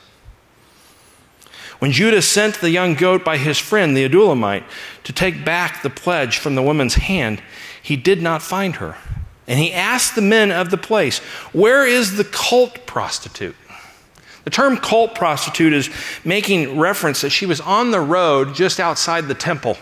When 1.84 1.92
Judah 1.92 2.22
sent 2.22 2.62
the 2.62 2.70
young 2.70 2.94
goat 2.94 3.26
by 3.26 3.36
his 3.36 3.58
friend, 3.58 3.94
the 3.94 4.08
Adullamite, 4.08 4.64
to 5.02 5.12
take 5.12 5.44
back 5.44 5.82
the 5.82 5.90
pledge 5.90 6.38
from 6.38 6.54
the 6.54 6.62
woman's 6.62 6.94
hand, 6.94 7.42
he 7.82 7.94
did 7.94 8.22
not 8.22 8.40
find 8.40 8.76
her. 8.76 8.96
And 9.46 9.58
he 9.60 9.70
asked 9.70 10.14
the 10.14 10.22
men 10.22 10.50
of 10.50 10.70
the 10.70 10.78
place, 10.78 11.18
Where 11.52 11.86
is 11.86 12.16
the 12.16 12.24
cult 12.24 12.86
prostitute? 12.86 13.54
The 14.44 14.50
term 14.50 14.78
cult 14.78 15.14
prostitute 15.14 15.74
is 15.74 15.90
making 16.24 16.78
reference 16.78 17.20
that 17.20 17.28
she 17.28 17.44
was 17.44 17.60
on 17.60 17.90
the 17.90 18.00
road 18.00 18.54
just 18.54 18.80
outside 18.80 19.28
the 19.28 19.34
temple 19.34 19.76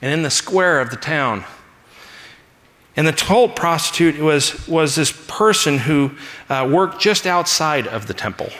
and 0.00 0.12
in 0.12 0.22
the 0.22 0.30
square 0.30 0.78
of 0.78 0.90
the 0.90 0.96
town. 0.96 1.42
And 2.94 3.04
the 3.04 3.12
cult 3.12 3.56
prostitute 3.56 4.20
was, 4.20 4.68
was 4.68 4.94
this 4.94 5.10
person 5.26 5.76
who 5.76 6.12
uh, 6.48 6.70
worked 6.70 7.00
just 7.00 7.26
outside 7.26 7.88
of 7.88 8.06
the 8.06 8.14
temple. 8.14 8.50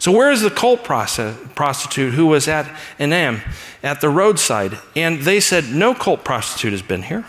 So, 0.00 0.12
where 0.12 0.30
is 0.30 0.40
the 0.40 0.50
cult 0.50 0.82
prostitute 0.82 2.14
who 2.14 2.26
was 2.26 2.48
at 2.48 2.64
Enaim 2.98 3.42
at 3.82 4.00
the 4.00 4.08
roadside? 4.08 4.78
And 4.96 5.20
they 5.20 5.40
said, 5.40 5.66
No 5.66 5.94
cult 5.94 6.24
prostitute 6.24 6.72
has 6.72 6.80
been 6.80 7.02
here. 7.02 7.26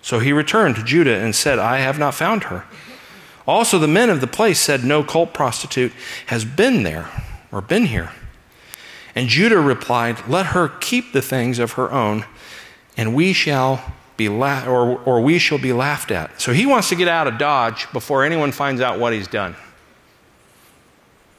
So 0.00 0.20
he 0.20 0.32
returned 0.32 0.76
to 0.76 0.84
Judah 0.84 1.16
and 1.16 1.34
said, 1.34 1.58
I 1.58 1.78
have 1.78 1.98
not 1.98 2.14
found 2.14 2.44
her. 2.44 2.64
Also, 3.44 3.76
the 3.80 3.88
men 3.88 4.08
of 4.08 4.20
the 4.20 4.28
place 4.28 4.60
said, 4.60 4.84
No 4.84 5.02
cult 5.02 5.34
prostitute 5.34 5.92
has 6.26 6.44
been 6.44 6.84
there 6.84 7.10
or 7.50 7.60
been 7.60 7.86
here. 7.86 8.12
And 9.16 9.28
Judah 9.28 9.60
replied, 9.60 10.28
Let 10.28 10.46
her 10.46 10.68
keep 10.68 11.12
the 11.12 11.22
things 11.22 11.58
of 11.58 11.72
her 11.72 11.90
own, 11.90 12.24
and 12.96 13.16
we 13.16 13.32
shall 13.32 13.94
be 14.16 14.28
la- 14.28 14.64
or, 14.64 15.00
or 15.00 15.20
we 15.20 15.40
shall 15.40 15.58
be 15.58 15.72
laughed 15.72 16.12
at. 16.12 16.40
So 16.40 16.52
he 16.52 16.66
wants 16.66 16.88
to 16.90 16.94
get 16.94 17.08
out 17.08 17.26
of 17.26 17.36
Dodge 17.36 17.90
before 17.92 18.22
anyone 18.22 18.52
finds 18.52 18.80
out 18.80 19.00
what 19.00 19.12
he's 19.12 19.26
done. 19.26 19.56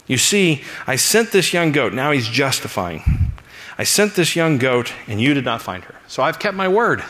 You 0.10 0.18
see, 0.18 0.64
I 0.88 0.96
sent 0.96 1.32
this 1.32 1.54
young 1.54 1.72
goat. 1.72 1.94
Now 1.94 2.12
he's 2.12 2.28
justifying. 2.28 3.32
I 3.78 3.84
sent 3.84 4.16
this 4.16 4.36
young 4.36 4.58
goat, 4.58 4.92
and 5.08 5.22
you 5.22 5.36
did 5.36 5.46
not 5.46 5.62
find 5.62 5.84
her. 5.84 5.96
So 6.08 6.24
I've 6.24 6.40
kept 6.40 6.58
my 6.58 6.68
word. 6.68 7.04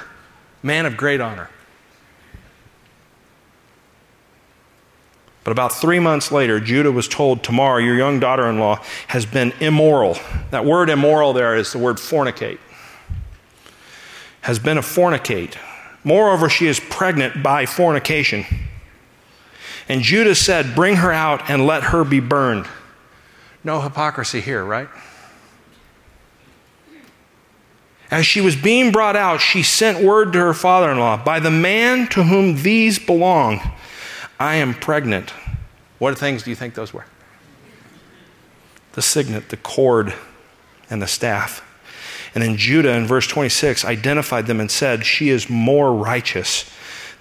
Man 0.62 0.85
of 0.85 0.97
great 0.97 1.21
honor. 1.21 1.49
But 5.45 5.51
about 5.51 5.73
three 5.73 5.99
months 5.99 6.29
later, 6.29 6.59
Judah 6.59 6.91
was 6.91 7.07
told, 7.07 7.41
Tamar, 7.41 7.79
your 7.79 7.95
young 7.95 8.19
daughter 8.19 8.47
in 8.49 8.59
law, 8.59 8.83
has 9.07 9.25
been 9.25 9.53
immoral. 9.62 10.17
That 10.51 10.65
word 10.65 10.89
immoral 10.89 11.31
there 11.31 11.55
is 11.55 11.71
the 11.71 11.79
word 11.79 11.95
fornicate. 11.95 12.59
Has 14.41 14.59
been 14.59 14.77
a 14.77 14.81
fornicate. 14.81 15.55
Moreover, 16.03 16.49
she 16.49 16.67
is 16.67 16.81
pregnant 16.81 17.41
by 17.41 17.65
fornication. 17.65 18.45
And 19.88 20.01
Judah 20.01 20.35
said, 20.35 20.75
Bring 20.75 20.97
her 20.97 21.13
out 21.13 21.49
and 21.49 21.65
let 21.65 21.83
her 21.83 22.03
be 22.03 22.19
burned. 22.19 22.67
No 23.63 23.81
hypocrisy 23.81 24.41
here, 24.41 24.63
right? 24.63 24.89
As 28.11 28.25
she 28.25 28.41
was 28.41 28.55
being 28.55 28.91
brought 28.91 29.15
out, 29.15 29.39
she 29.39 29.61
sent 29.61 30.03
word 30.03 30.33
to 30.33 30.39
her 30.39 30.53
father 30.53 30.91
in 30.91 30.97
law 30.97 31.23
By 31.23 31.39
the 31.39 31.51
man 31.51 32.07
to 32.09 32.23
whom 32.23 32.63
these 32.63 32.97
belong, 32.97 33.61
I 34.39 34.55
am 34.55 34.73
pregnant. 34.73 35.31
What 35.99 36.17
things 36.17 36.43
do 36.43 36.49
you 36.49 36.55
think 36.55 36.73
those 36.73 36.93
were? 36.93 37.05
The 38.93 39.01
signet, 39.01 39.49
the 39.49 39.57
cord, 39.57 40.13
and 40.89 41.01
the 41.01 41.07
staff. 41.07 41.65
And 42.33 42.43
then 42.43 42.57
Judah 42.57 42.93
in 42.93 43.05
verse 43.05 43.27
26 43.27 43.83
identified 43.85 44.47
them 44.47 44.59
and 44.59 44.71
said, 44.71 45.05
She 45.05 45.29
is 45.29 45.49
more 45.49 45.93
righteous 45.93 46.69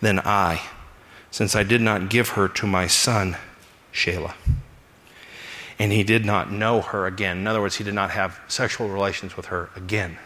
than 0.00 0.20
I, 0.20 0.62
since 1.30 1.56
I 1.56 1.64
did 1.64 1.80
not 1.80 2.08
give 2.08 2.30
her 2.30 2.46
to 2.48 2.66
my 2.66 2.86
son, 2.86 3.36
Shelah 3.92 4.34
and 5.78 5.92
he 5.92 6.02
did 6.02 6.24
not 6.24 6.50
know 6.50 6.80
her 6.80 7.06
again. 7.06 7.38
In 7.38 7.46
other 7.46 7.60
words, 7.60 7.76
he 7.76 7.84
did 7.84 7.94
not 7.94 8.10
have 8.10 8.40
sexual 8.48 8.88
relations 8.88 9.36
with 9.36 9.46
her 9.46 9.70
again. 9.76 10.18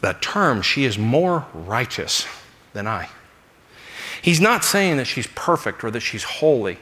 That 0.00 0.22
term, 0.22 0.62
she 0.62 0.84
is 0.84 0.96
more 0.96 1.46
righteous 1.52 2.26
than 2.72 2.86
I. 2.86 3.08
He's 4.22 4.40
not 4.40 4.64
saying 4.64 4.96
that 4.98 5.06
she's 5.06 5.26
perfect 5.28 5.82
or 5.82 5.90
that 5.90 6.00
she's 6.00 6.22
holy. 6.22 6.78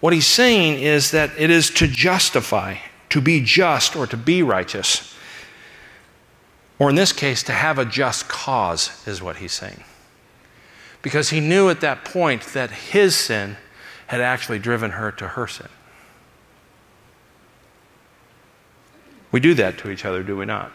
What 0.00 0.12
he's 0.12 0.26
saying 0.26 0.82
is 0.82 1.12
that 1.12 1.30
it 1.38 1.50
is 1.50 1.70
to 1.70 1.86
justify, 1.86 2.78
to 3.10 3.20
be 3.20 3.40
just, 3.40 3.94
or 3.94 4.06
to 4.08 4.16
be 4.16 4.42
righteous. 4.42 5.14
Or 6.78 6.90
in 6.90 6.96
this 6.96 7.12
case, 7.12 7.42
to 7.44 7.52
have 7.52 7.78
a 7.78 7.84
just 7.84 8.28
cause, 8.28 9.06
is 9.06 9.22
what 9.22 9.36
he's 9.36 9.52
saying. 9.52 9.84
Because 11.02 11.30
he 11.30 11.38
knew 11.38 11.70
at 11.70 11.80
that 11.82 12.04
point 12.04 12.42
that 12.46 12.70
his 12.70 13.16
sin 13.16 13.56
had 14.06 14.20
actually 14.20 14.58
driven 14.58 14.92
her 14.92 15.10
to 15.12 15.28
her 15.28 15.46
sin. 15.46 15.68
We 19.32 19.40
do 19.40 19.54
that 19.54 19.78
to 19.78 19.90
each 19.90 20.04
other, 20.04 20.22
do 20.22 20.36
we 20.36 20.46
not? 20.46 20.70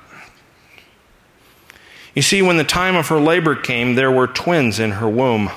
You 2.13 2.22
see, 2.22 2.42
when 2.42 2.58
the 2.58 2.63
time 2.63 2.96
of 2.96 3.08
her 3.08 3.20
labor 3.20 3.56
came, 3.56 3.96
there 3.96 4.12
were 4.12 4.28
twins 4.28 4.80
in 4.80 4.92
her 4.92 5.08
womb. 5.08 5.50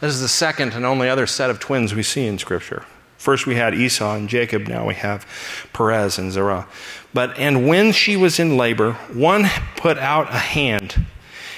This 0.00 0.12
is 0.12 0.20
the 0.20 0.28
second 0.28 0.74
and 0.74 0.84
only 0.84 1.08
other 1.08 1.26
set 1.26 1.48
of 1.48 1.58
twins 1.58 1.94
we 1.94 2.02
see 2.02 2.26
in 2.26 2.38
Scripture. 2.38 2.84
First 3.16 3.46
we 3.46 3.54
had 3.54 3.74
Esau 3.74 4.14
and 4.14 4.28
Jacob, 4.28 4.68
now 4.68 4.86
we 4.86 4.94
have 4.94 5.26
Perez 5.72 6.18
and 6.18 6.30
Zerah. 6.30 6.68
But 7.14 7.38
and 7.38 7.66
when 7.66 7.92
she 7.92 8.16
was 8.16 8.38
in 8.38 8.58
labor, 8.58 8.92
one 9.12 9.46
put 9.76 9.96
out 9.96 10.28
a 10.28 10.38
hand 10.38 11.06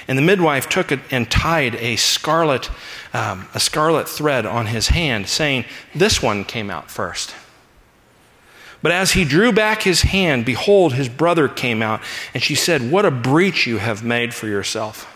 and 0.09 0.17
the 0.17 0.23
midwife 0.23 0.67
took 0.67 0.91
it 0.91 0.99
and 1.11 1.29
tied 1.29 1.75
a 1.75 1.95
scarlet, 1.95 2.71
um, 3.13 3.47
a 3.53 3.59
scarlet 3.59 4.09
thread 4.09 4.43
on 4.43 4.65
his 4.65 4.87
hand, 4.87 5.29
saying, 5.29 5.65
This 5.93 6.19
one 6.19 6.43
came 6.43 6.71
out 6.71 6.89
first. 6.89 7.35
But 8.81 8.91
as 8.91 9.11
he 9.11 9.23
drew 9.23 9.51
back 9.51 9.83
his 9.83 10.01
hand, 10.01 10.45
behold, 10.45 10.93
his 10.93 11.09
brother 11.09 11.47
came 11.47 11.83
out, 11.83 12.01
and 12.33 12.41
she 12.41 12.55
said, 12.55 12.91
What 12.91 13.05
a 13.05 13.11
breach 13.11 13.67
you 13.67 13.77
have 13.77 14.03
made 14.03 14.33
for 14.33 14.47
yourself. 14.47 15.15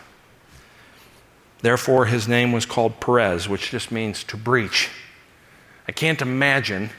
Therefore, 1.60 2.06
his 2.06 2.28
name 2.28 2.52
was 2.52 2.64
called 2.64 3.00
Perez, 3.00 3.48
which 3.48 3.72
just 3.72 3.90
means 3.90 4.22
to 4.24 4.36
breach. 4.36 4.90
I 5.88 5.92
can't 5.92 6.22
imagine 6.22 6.90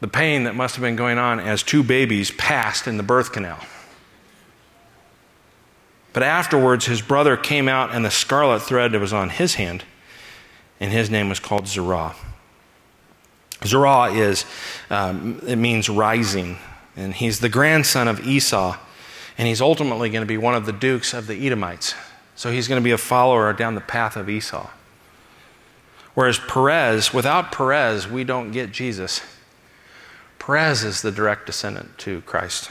the 0.00 0.08
pain 0.08 0.44
that 0.44 0.54
must 0.54 0.76
have 0.76 0.82
been 0.82 0.96
going 0.96 1.18
on 1.18 1.40
as 1.40 1.62
two 1.62 1.82
babies 1.82 2.30
passed 2.30 2.86
in 2.86 2.96
the 2.96 3.02
birth 3.02 3.32
canal. 3.32 3.60
But 6.14 6.22
afterwards, 6.22 6.86
his 6.86 7.02
brother 7.02 7.36
came 7.36 7.68
out, 7.68 7.92
and 7.92 8.04
the 8.04 8.10
scarlet 8.10 8.60
thread 8.60 8.92
that 8.92 9.00
was 9.00 9.12
on 9.12 9.30
his 9.30 9.56
hand, 9.56 9.84
and 10.80 10.92
his 10.92 11.10
name 11.10 11.28
was 11.28 11.40
called 11.40 11.66
Zerah. 11.66 12.14
Zerah 13.64 14.12
is, 14.12 14.44
um, 14.90 15.42
it 15.46 15.56
means 15.56 15.88
rising, 15.88 16.56
and 16.96 17.12
he's 17.12 17.40
the 17.40 17.48
grandson 17.48 18.06
of 18.06 18.24
Esau, 18.26 18.78
and 19.36 19.48
he's 19.48 19.60
ultimately 19.60 20.08
going 20.08 20.22
to 20.22 20.26
be 20.26 20.38
one 20.38 20.54
of 20.54 20.66
the 20.66 20.72
dukes 20.72 21.12
of 21.12 21.26
the 21.26 21.34
Edomites. 21.46 21.94
So 22.36 22.52
he's 22.52 22.68
going 22.68 22.80
to 22.80 22.84
be 22.84 22.92
a 22.92 22.98
follower 22.98 23.52
down 23.52 23.74
the 23.74 23.80
path 23.80 24.16
of 24.16 24.30
Esau. 24.30 24.70
Whereas 26.14 26.38
Perez, 26.38 27.12
without 27.12 27.50
Perez, 27.50 28.06
we 28.06 28.22
don't 28.22 28.52
get 28.52 28.70
Jesus. 28.70 29.20
Perez 30.38 30.84
is 30.84 31.02
the 31.02 31.10
direct 31.10 31.46
descendant 31.46 31.98
to 31.98 32.20
Christ. 32.20 32.70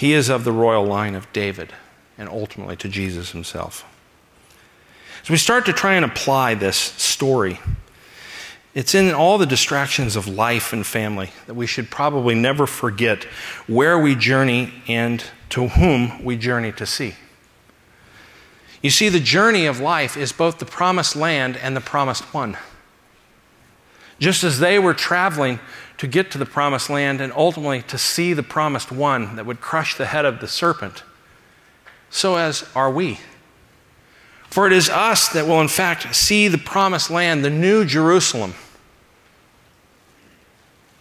He 0.00 0.14
is 0.14 0.30
of 0.30 0.44
the 0.44 0.52
royal 0.52 0.86
line 0.86 1.14
of 1.14 1.30
David 1.30 1.74
and 2.16 2.26
ultimately 2.26 2.74
to 2.76 2.88
Jesus 2.88 3.32
himself. 3.32 3.84
As 5.22 5.28
we 5.28 5.36
start 5.36 5.66
to 5.66 5.74
try 5.74 5.92
and 5.92 6.06
apply 6.06 6.54
this 6.54 6.78
story, 6.78 7.60
it's 8.72 8.94
in 8.94 9.12
all 9.12 9.36
the 9.36 9.44
distractions 9.44 10.16
of 10.16 10.26
life 10.26 10.72
and 10.72 10.86
family 10.86 11.32
that 11.46 11.52
we 11.52 11.66
should 11.66 11.90
probably 11.90 12.34
never 12.34 12.66
forget 12.66 13.24
where 13.66 13.98
we 13.98 14.14
journey 14.14 14.72
and 14.88 15.22
to 15.50 15.68
whom 15.68 16.24
we 16.24 16.34
journey 16.34 16.72
to 16.72 16.86
see. 16.86 17.16
You 18.80 18.88
see, 18.88 19.10
the 19.10 19.20
journey 19.20 19.66
of 19.66 19.80
life 19.80 20.16
is 20.16 20.32
both 20.32 20.60
the 20.60 20.64
promised 20.64 21.14
land 21.14 21.58
and 21.58 21.76
the 21.76 21.82
promised 21.82 22.32
one. 22.32 22.56
Just 24.18 24.44
as 24.44 24.60
they 24.60 24.78
were 24.78 24.94
traveling 24.94 25.60
to 26.00 26.06
get 26.06 26.30
to 26.30 26.38
the 26.38 26.46
promised 26.46 26.88
land 26.88 27.20
and 27.20 27.30
ultimately 27.34 27.82
to 27.82 27.98
see 27.98 28.32
the 28.32 28.42
promised 28.42 28.90
one 28.90 29.36
that 29.36 29.44
would 29.44 29.60
crush 29.60 29.98
the 29.98 30.06
head 30.06 30.24
of 30.24 30.40
the 30.40 30.48
serpent, 30.48 31.02
so 32.08 32.36
as 32.36 32.66
are 32.74 32.90
we. 32.90 33.20
For 34.44 34.66
it 34.66 34.72
is 34.72 34.88
us 34.88 35.28
that 35.28 35.46
will, 35.46 35.60
in 35.60 35.68
fact, 35.68 36.14
see 36.16 36.48
the 36.48 36.56
promised 36.56 37.10
land, 37.10 37.44
the 37.44 37.50
new 37.50 37.84
Jerusalem. 37.84 38.54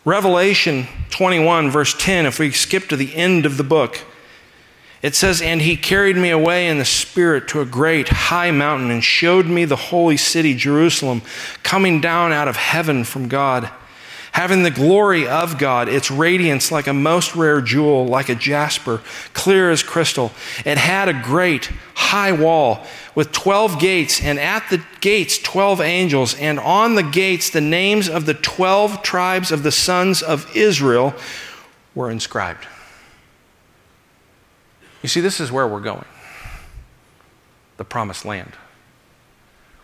Revelation 0.04 0.86
21, 1.12 1.72
verse 1.72 1.96
10, 1.98 2.26
if 2.26 2.38
we 2.38 2.52
skip 2.52 2.90
to 2.90 2.98
the 2.98 3.16
end 3.16 3.46
of 3.46 3.56
the 3.56 3.64
book, 3.64 4.04
it 5.02 5.16
says, 5.16 5.42
And 5.42 5.62
he 5.62 5.78
carried 5.78 6.18
me 6.18 6.30
away 6.30 6.68
in 6.68 6.78
the 6.78 6.84
Spirit 6.84 7.48
to 7.48 7.62
a 7.62 7.66
great 7.66 8.10
high 8.10 8.52
mountain 8.52 8.92
and 8.92 9.02
showed 9.02 9.46
me 9.46 9.64
the 9.64 9.78
holy 9.78 10.18
city, 10.18 10.54
Jerusalem, 10.56 11.22
coming 11.64 12.02
down 12.02 12.34
out 12.34 12.50
of 12.50 12.58
heaven 12.58 13.06
from 13.06 13.30
God 13.30 13.72
having 14.32 14.64
the 14.64 14.72
glory 14.72 15.28
of 15.28 15.58
God, 15.58 15.90
its 15.90 16.12
radiance 16.12 16.72
like 16.72 16.88
a 16.88 16.94
most 16.94 17.36
rare 17.36 17.62
jewel, 17.62 18.06
like 18.06 18.30
a 18.30 18.36
jasper, 18.36 19.02
clear 19.34 19.72
as 19.72 19.84
crystal. 19.84 20.32
It 20.66 20.78
had 20.78 21.10
a 21.10 21.14
great 21.14 21.72
high 21.96 22.32
wall 22.32 22.86
with 23.16 23.32
12 23.32 23.80
gates, 23.80 24.24
and 24.24 24.40
at 24.40 24.70
the 24.70 24.84
gates, 25.02 25.38
12 25.40 25.82
angels, 25.82 26.36
and 26.36 26.60
on 26.60 26.96
the 26.96 27.04
gates, 27.04 27.50
the 27.50 27.62
names 27.62 28.08
of 28.08 28.26
the 28.26 28.34
12 28.34 29.02
tribes 29.02 29.52
of 29.52 29.64
the 29.64 29.72
sons 29.72 30.22
of 30.22 30.56
Israel 30.56 31.14
were 31.96 32.10
inscribed. 32.10 32.66
You 35.02 35.10
see, 35.10 35.22
this 35.22 35.40
is 35.40 35.52
where 35.52 35.68
we're 35.68 35.80
going 35.80 36.06
the 37.78 37.86
promised 37.86 38.26
land, 38.26 38.52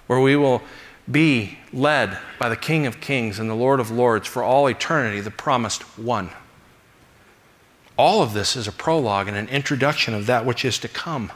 where 0.07 0.19
we 0.19 0.35
will 0.35 0.61
be 1.09 1.57
led 1.71 2.17
by 2.39 2.49
the 2.49 2.55
King 2.55 2.85
of 2.85 2.99
Kings 2.99 3.39
and 3.39 3.49
the 3.49 3.55
Lord 3.55 3.79
of 3.79 3.91
Lords 3.91 4.27
for 4.27 4.43
all 4.43 4.67
eternity, 4.67 5.21
the 5.21 5.31
promised 5.31 5.83
one. 5.97 6.29
All 7.97 8.21
of 8.21 8.33
this 8.33 8.55
is 8.55 8.67
a 8.67 8.71
prologue 8.71 9.27
and 9.27 9.37
an 9.37 9.47
introduction 9.49 10.13
of 10.13 10.25
that 10.25 10.45
which 10.45 10.65
is 10.65 10.79
to 10.79 10.87
come. 10.87 11.31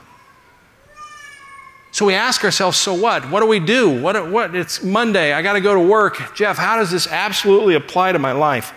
So 1.91 2.05
we 2.05 2.13
ask 2.13 2.43
ourselves, 2.43 2.77
so 2.77 2.93
what? 2.93 3.29
What 3.29 3.39
do 3.39 3.47
we 3.47 3.59
do? 3.59 4.01
What, 4.01 4.29
what? 4.29 4.53
It's 4.53 4.83
Monday. 4.83 5.33
I 5.33 5.41
got 5.41 5.53
to 5.53 5.61
go 5.61 5.73
to 5.73 5.79
work. 5.79 6.35
Jeff, 6.35 6.57
how 6.57 6.77
does 6.77 6.91
this 6.91 7.07
absolutely 7.07 7.75
apply 7.75 8.11
to 8.11 8.19
my 8.19 8.31
life? 8.31 8.73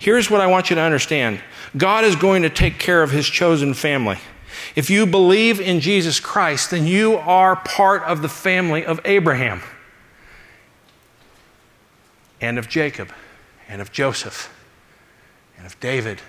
Here's 0.00 0.30
what 0.30 0.40
I 0.40 0.46
want 0.46 0.70
you 0.70 0.76
to 0.76 0.82
understand 0.82 1.40
God 1.76 2.04
is 2.04 2.16
going 2.16 2.42
to 2.42 2.50
take 2.50 2.78
care 2.78 3.02
of 3.02 3.10
his 3.10 3.26
chosen 3.26 3.74
family. 3.74 4.18
If 4.74 4.90
you 4.90 5.06
believe 5.06 5.60
in 5.60 5.80
Jesus 5.80 6.18
Christ, 6.20 6.70
then 6.70 6.86
you 6.86 7.16
are 7.18 7.56
part 7.56 8.02
of 8.02 8.22
the 8.22 8.28
family 8.28 8.84
of 8.84 9.00
Abraham 9.04 9.62
and 12.44 12.58
of 12.58 12.68
Jacob 12.68 13.10
and 13.68 13.80
of 13.80 13.92
Joseph 13.92 14.52
and 15.56 15.66
of 15.66 15.78
David 15.80 16.20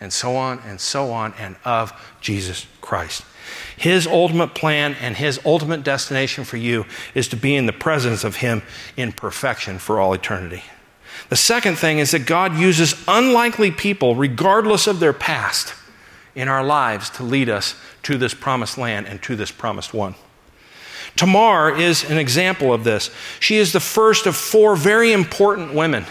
and 0.00 0.12
so 0.12 0.36
on 0.36 0.60
and 0.66 0.80
so 0.80 1.12
on 1.12 1.34
and 1.38 1.56
of 1.64 1.92
Jesus 2.20 2.66
Christ. 2.80 3.24
His 3.76 4.06
ultimate 4.06 4.54
plan 4.54 4.94
and 5.00 5.16
his 5.16 5.40
ultimate 5.44 5.82
destination 5.82 6.44
for 6.44 6.56
you 6.56 6.86
is 7.14 7.28
to 7.28 7.36
be 7.36 7.54
in 7.54 7.66
the 7.66 7.72
presence 7.72 8.24
of 8.24 8.36
him 8.36 8.62
in 8.96 9.12
perfection 9.12 9.78
for 9.78 10.00
all 10.00 10.12
eternity. 10.12 10.62
The 11.28 11.36
second 11.36 11.76
thing 11.76 11.98
is 11.98 12.10
that 12.10 12.26
God 12.26 12.56
uses 12.56 13.02
unlikely 13.06 13.70
people, 13.70 14.14
regardless 14.16 14.86
of 14.86 15.00
their 15.00 15.12
past, 15.12 15.74
in 16.34 16.48
our 16.48 16.64
lives 16.64 17.10
to 17.10 17.22
lead 17.22 17.48
us 17.48 17.76
to 18.02 18.18
this 18.18 18.34
promised 18.34 18.76
land 18.76 19.06
and 19.06 19.22
to 19.22 19.36
this 19.36 19.50
promised 19.50 19.94
one. 19.94 20.16
Tamar 21.16 21.76
is 21.76 22.08
an 22.10 22.18
example 22.18 22.72
of 22.72 22.84
this. 22.84 23.10
She 23.40 23.56
is 23.56 23.72
the 23.72 23.80
first 23.80 24.26
of 24.26 24.36
four 24.36 24.74
very 24.74 25.12
important 25.12 25.72
women. 25.72 26.04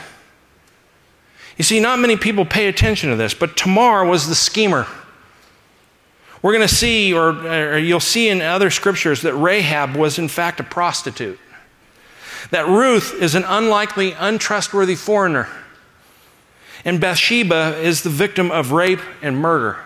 You 1.57 1.63
see, 1.63 1.79
not 1.79 1.99
many 1.99 2.15
people 2.15 2.45
pay 2.45 2.67
attention 2.67 3.09
to 3.09 3.15
this, 3.15 3.33
but 3.33 3.55
Tamar 3.57 4.05
was 4.05 4.27
the 4.27 4.35
schemer. 4.35 4.87
We're 6.41 6.53
going 6.53 6.67
to 6.67 6.73
see, 6.73 7.13
or, 7.13 7.29
or, 7.29 7.77
you'll 7.77 7.99
see 7.99 8.29
in 8.29 8.41
other 8.41 8.69
scriptures, 8.69 9.21
that 9.21 9.33
Rahab 9.33 9.95
was 9.95 10.19
in 10.19 10.27
fact 10.27 10.59
a 10.59 10.63
prostitute. 10.63 11.39
That 12.51 12.67
Ruth 12.67 13.13
is 13.21 13.35
an 13.35 13.45
unlikely, 13.45 14.13
untrustworthy 14.13 14.95
foreigner. 14.95 15.47
And 16.83 16.99
Bathsheba 16.99 17.77
is 17.77 18.03
the 18.03 18.09
victim 18.09 18.51
of 18.51 18.71
rape 18.71 18.99
and 19.21 19.37
murder. 19.37 19.77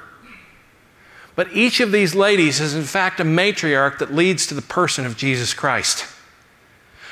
But 1.37 1.53
each 1.53 1.79
of 1.81 1.91
these 1.91 2.15
ladies 2.15 2.59
is, 2.59 2.73
in 2.73 2.83
fact, 2.83 3.19
a 3.19 3.23
matriarch 3.23 3.99
that 3.99 4.11
leads 4.11 4.47
to 4.47 4.55
the 4.55 4.61
person 4.63 5.05
of 5.05 5.15
Jesus 5.15 5.53
Christ. 5.53 6.07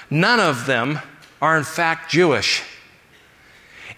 None 0.10 0.40
of 0.40 0.66
them 0.66 1.00
are, 1.44 1.56
in 1.56 1.64
fact, 1.64 2.10
Jewish. 2.10 2.64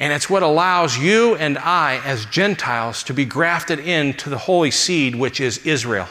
And 0.01 0.11
it's 0.11 0.29
what 0.29 0.43
allows 0.43 0.97
you 0.97 1.35
and 1.35 1.57
I, 1.57 2.01
as 2.03 2.25
Gentiles, 2.25 3.03
to 3.03 3.13
be 3.13 3.23
grafted 3.23 3.79
into 3.79 4.29
the 4.29 4.37
holy 4.37 4.69
seed, 4.69 5.15
which 5.15 5.39
is 5.39 5.65
Israel. 5.65 6.09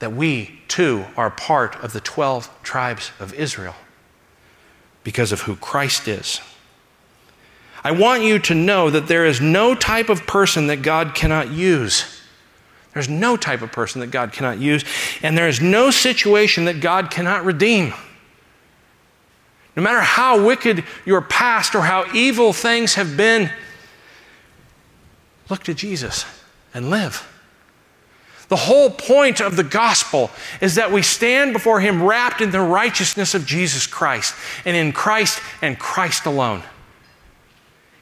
That 0.00 0.12
we, 0.12 0.60
too, 0.66 1.04
are 1.16 1.30
part 1.30 1.76
of 1.76 1.92
the 1.92 2.00
12 2.00 2.50
tribes 2.64 3.12
of 3.20 3.32
Israel 3.34 3.76
because 5.04 5.30
of 5.30 5.42
who 5.42 5.54
Christ 5.54 6.08
is. 6.08 6.40
I 7.84 7.92
want 7.92 8.22
you 8.22 8.38
to 8.40 8.54
know 8.54 8.90
that 8.90 9.06
there 9.06 9.24
is 9.24 9.40
no 9.40 9.74
type 9.74 10.08
of 10.08 10.26
person 10.26 10.66
that 10.66 10.82
God 10.82 11.14
cannot 11.14 11.50
use. 11.50 12.20
There's 12.92 13.08
no 13.08 13.36
type 13.36 13.62
of 13.62 13.70
person 13.70 14.00
that 14.00 14.08
God 14.08 14.32
cannot 14.32 14.58
use, 14.58 14.84
and 15.22 15.38
there 15.38 15.48
is 15.48 15.60
no 15.60 15.90
situation 15.90 16.64
that 16.64 16.80
God 16.80 17.10
cannot 17.10 17.44
redeem. 17.44 17.92
No 19.76 19.82
matter 19.82 20.00
how 20.00 20.44
wicked 20.44 20.82
your 21.04 21.20
past 21.20 21.76
or 21.76 21.82
how 21.82 22.12
evil 22.12 22.52
things 22.52 22.94
have 22.94 23.16
been, 23.16 23.50
look 25.48 25.62
to 25.64 25.74
Jesus 25.74 26.24
and 26.74 26.90
live. 26.90 27.24
The 28.48 28.56
whole 28.56 28.90
point 28.90 29.40
of 29.40 29.56
the 29.56 29.62
gospel 29.62 30.30
is 30.60 30.74
that 30.74 30.90
we 30.90 31.02
stand 31.02 31.52
before 31.52 31.80
Him 31.80 32.02
wrapped 32.02 32.40
in 32.40 32.50
the 32.50 32.60
righteousness 32.60 33.34
of 33.34 33.46
Jesus 33.46 33.86
Christ 33.86 34.34
and 34.64 34.76
in 34.76 34.92
Christ 34.92 35.40
and 35.62 35.78
Christ 35.78 36.26
alone. 36.26 36.62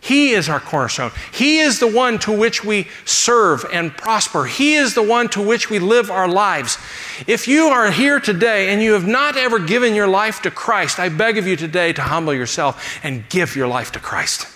He 0.00 0.30
is 0.30 0.48
our 0.48 0.61
cornerstone. 0.61 1.11
He 1.32 1.59
is 1.59 1.80
the 1.80 1.87
one 1.87 2.18
to 2.20 2.32
which 2.32 2.64
we 2.64 2.87
serve 3.04 3.64
and 3.72 3.96
prosper. 3.96 4.44
He 4.44 4.74
is 4.74 4.94
the 4.94 5.02
one 5.02 5.28
to 5.30 5.42
which 5.42 5.68
we 5.68 5.78
live 5.78 6.11
our 6.11 6.28
lives. 6.28 6.78
If 7.26 7.48
you 7.48 7.66
are 7.66 7.90
here 7.90 8.20
today 8.20 8.68
and 8.68 8.80
you 8.82 8.92
have 8.92 9.06
not 9.06 9.37
ever 9.37 9.59
given 9.59 9.94
your 9.94 10.06
life 10.06 10.42
to 10.42 10.50
Christ, 10.50 11.00
I 11.00 11.09
beg 11.09 11.38
of 11.38 11.46
you 11.46 11.56
today 11.56 11.92
to 11.94 12.02
humble 12.02 12.35
yourself 12.35 13.00
and 13.02 13.28
give 13.28 13.56
your 13.56 13.66
life 13.66 13.90
to 13.92 13.98
Christ. 13.98 14.46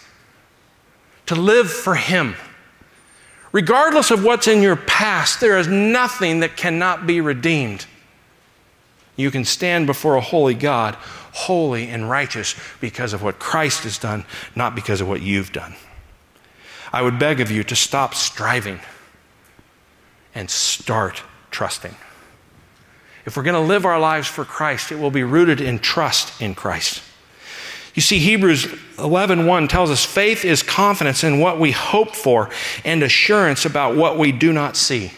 To 1.27 1.35
live 1.35 1.71
for 1.71 1.97
Him. 1.97 2.37
Regardless 3.53 4.13
of 4.13 4.23
what's 4.23 4.47
in 4.47 4.63
your 4.63 4.77
past, 4.77 5.41
there 5.41 5.59
is 5.59 5.67
nothing 5.67 6.41
that 6.41 6.57
cannot 6.57 7.07
be 7.07 7.21
redeemed. 7.21 7.87
You 9.17 9.31
can 9.31 9.45
stand 9.45 9.87
before 9.87 10.15
a 10.15 10.21
holy 10.21 10.55
God 10.55 10.97
holy 11.33 11.89
and 11.89 12.09
righteous 12.11 12.55
because 12.81 13.13
of 13.13 13.23
what 13.23 13.39
Christ 13.39 13.85
has 13.85 13.99
done, 13.99 14.25
not 14.55 14.75
because 14.75 15.01
of 15.01 15.09
what 15.09 15.23
you've 15.23 15.53
done. 15.53 15.75
I 16.93 17.03
would 17.03 17.19
beg 17.19 17.41
of 17.41 17.51
you 17.51 17.63
to 17.65 17.77
stop 17.77 18.15
striving 18.15 18.81
and 20.35 20.51
start 20.51 21.23
trusting. 21.51 21.95
If 23.27 23.37
we're 23.37 23.43
going 23.43 23.55
to 23.55 23.61
live 23.61 23.85
our 23.85 24.01
lives 24.01 24.29
for 24.29 24.45
Christ, 24.45 24.91
it 24.91 24.99
will 24.99 25.11
be 25.11 25.23
rooted 25.23 25.61
in 25.61 25.79
trust 25.79 26.41
in 26.41 26.55
Christ. 26.55 27.03
You 27.95 28.03
see, 28.03 28.19
Hebrews 28.19 28.67
11.1 28.97 29.47
1 29.47 29.69
tells 29.69 29.91
us 29.91 30.05
faith 30.05 30.45
is 30.45 30.63
confidence 30.63 31.25
in 31.25 31.41
what 31.41 31.59
we 31.59 31.73
hope 31.73 32.15
for 32.15 32.51
and 32.85 33.03
assurance 33.03 33.65
about 33.65 33.97
what 33.97 34.17
we 34.17 34.33
do 34.33 34.53
not 34.53 34.77
see. 34.77 35.13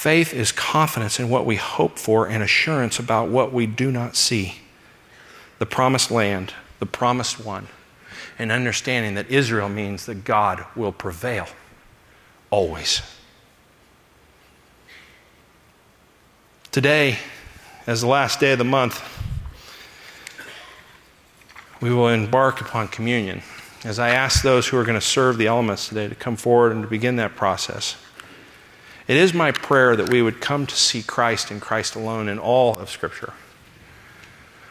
Faith 0.00 0.32
is 0.32 0.50
confidence 0.50 1.20
in 1.20 1.28
what 1.28 1.44
we 1.44 1.56
hope 1.56 1.98
for 1.98 2.26
and 2.26 2.42
assurance 2.42 2.98
about 2.98 3.28
what 3.28 3.52
we 3.52 3.66
do 3.66 3.92
not 3.92 4.16
see. 4.16 4.54
The 5.58 5.66
promised 5.66 6.10
land, 6.10 6.54
the 6.78 6.86
promised 6.86 7.44
one, 7.44 7.66
and 8.38 8.50
understanding 8.50 9.12
that 9.16 9.30
Israel 9.30 9.68
means 9.68 10.06
that 10.06 10.24
God 10.24 10.64
will 10.74 10.90
prevail 10.90 11.48
always. 12.48 13.02
Today, 16.72 17.18
as 17.86 18.00
the 18.00 18.06
last 18.06 18.40
day 18.40 18.52
of 18.52 18.58
the 18.58 18.64
month, 18.64 19.04
we 21.82 21.92
will 21.92 22.08
embark 22.08 22.62
upon 22.62 22.88
communion. 22.88 23.42
As 23.84 23.98
I 23.98 24.08
ask 24.08 24.42
those 24.42 24.66
who 24.68 24.78
are 24.78 24.84
going 24.84 24.98
to 24.98 25.06
serve 25.06 25.36
the 25.36 25.48
elements 25.48 25.90
today 25.90 26.08
to 26.08 26.14
come 26.14 26.36
forward 26.36 26.72
and 26.72 26.82
to 26.82 26.88
begin 26.88 27.16
that 27.16 27.36
process. 27.36 27.96
It 29.10 29.16
is 29.16 29.34
my 29.34 29.50
prayer 29.50 29.96
that 29.96 30.08
we 30.08 30.22
would 30.22 30.40
come 30.40 30.68
to 30.68 30.76
see 30.76 31.02
Christ 31.02 31.50
and 31.50 31.60
Christ 31.60 31.96
alone 31.96 32.28
in 32.28 32.38
all 32.38 32.76
of 32.76 32.88
Scripture. 32.88 33.32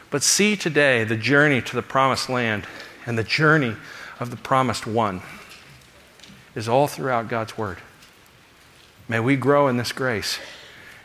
But 0.08 0.22
see 0.22 0.56
today 0.56 1.04
the 1.04 1.14
journey 1.14 1.60
to 1.60 1.76
the 1.76 1.82
promised 1.82 2.30
land 2.30 2.66
and 3.04 3.18
the 3.18 3.22
journey 3.22 3.76
of 4.18 4.30
the 4.30 4.38
promised 4.38 4.86
one 4.86 5.20
is 6.54 6.70
all 6.70 6.86
throughout 6.86 7.28
God's 7.28 7.58
Word. 7.58 7.80
May 9.10 9.20
we 9.20 9.36
grow 9.36 9.68
in 9.68 9.76
this 9.76 9.92
grace 9.92 10.38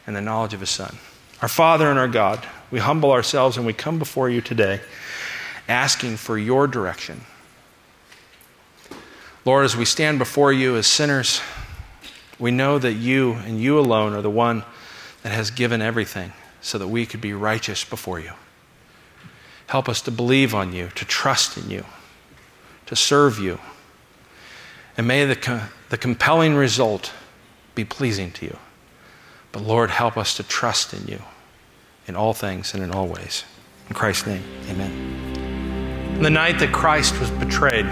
and 0.07 0.15
the 0.15 0.21
knowledge 0.21 0.53
of 0.53 0.61
His 0.61 0.69
Son. 0.69 0.95
Our 1.41 1.49
Father 1.49 1.89
and 1.89 1.99
our 1.99 2.07
God, 2.07 2.47
we 2.71 2.79
humble 2.79 3.11
ourselves 3.11 3.57
and 3.57 3.65
we 3.65 3.73
come 3.73 3.99
before 3.99 4.29
you 4.29 4.39
today 4.39 4.79
asking 5.67 6.15
for 6.15 6.37
your 6.37 6.67
direction. 6.67 7.25
Lord, 9.43 9.65
as 9.65 9.75
we 9.75 9.83
stand 9.83 10.19
before 10.19 10.53
you 10.53 10.77
as 10.77 10.87
sinners, 10.87 11.41
we 12.39 12.51
know 12.51 12.77
that 12.79 12.93
you 12.93 13.33
and 13.33 13.59
you 13.59 13.79
alone 13.79 14.13
are 14.13 14.21
the 14.21 14.29
one 14.29 14.63
that 15.23 15.31
has 15.31 15.51
given 15.51 15.81
everything 15.81 16.33
so 16.61 16.77
that 16.77 16.87
we 16.87 17.05
could 17.05 17.21
be 17.21 17.33
righteous 17.33 17.83
before 17.83 18.19
you. 18.19 18.31
Help 19.67 19.89
us 19.89 20.01
to 20.01 20.11
believe 20.11 20.53
on 20.53 20.73
you, 20.73 20.89
to 20.95 21.05
trust 21.05 21.57
in 21.57 21.69
you, 21.69 21.85
to 22.85 22.95
serve 22.95 23.39
you. 23.39 23.59
And 24.97 25.07
may 25.07 25.25
the, 25.25 25.63
the 25.89 25.97
compelling 25.97 26.55
result 26.55 27.11
be 27.73 27.83
pleasing 27.83 28.31
to 28.31 28.45
you. 28.45 28.57
But 29.51 29.63
Lord, 29.63 29.89
help 29.89 30.17
us 30.17 30.35
to 30.37 30.43
trust 30.43 30.93
in 30.93 31.07
you 31.07 31.21
in 32.07 32.15
all 32.15 32.33
things 32.33 32.73
and 32.73 32.83
in 32.83 32.91
all 32.91 33.07
ways. 33.07 33.43
In 33.89 33.95
Christ's 33.95 34.27
name, 34.27 34.43
amen. 34.69 36.21
The 36.21 36.29
night 36.29 36.59
that 36.59 36.71
Christ 36.71 37.19
was 37.19 37.29
betrayed, 37.31 37.85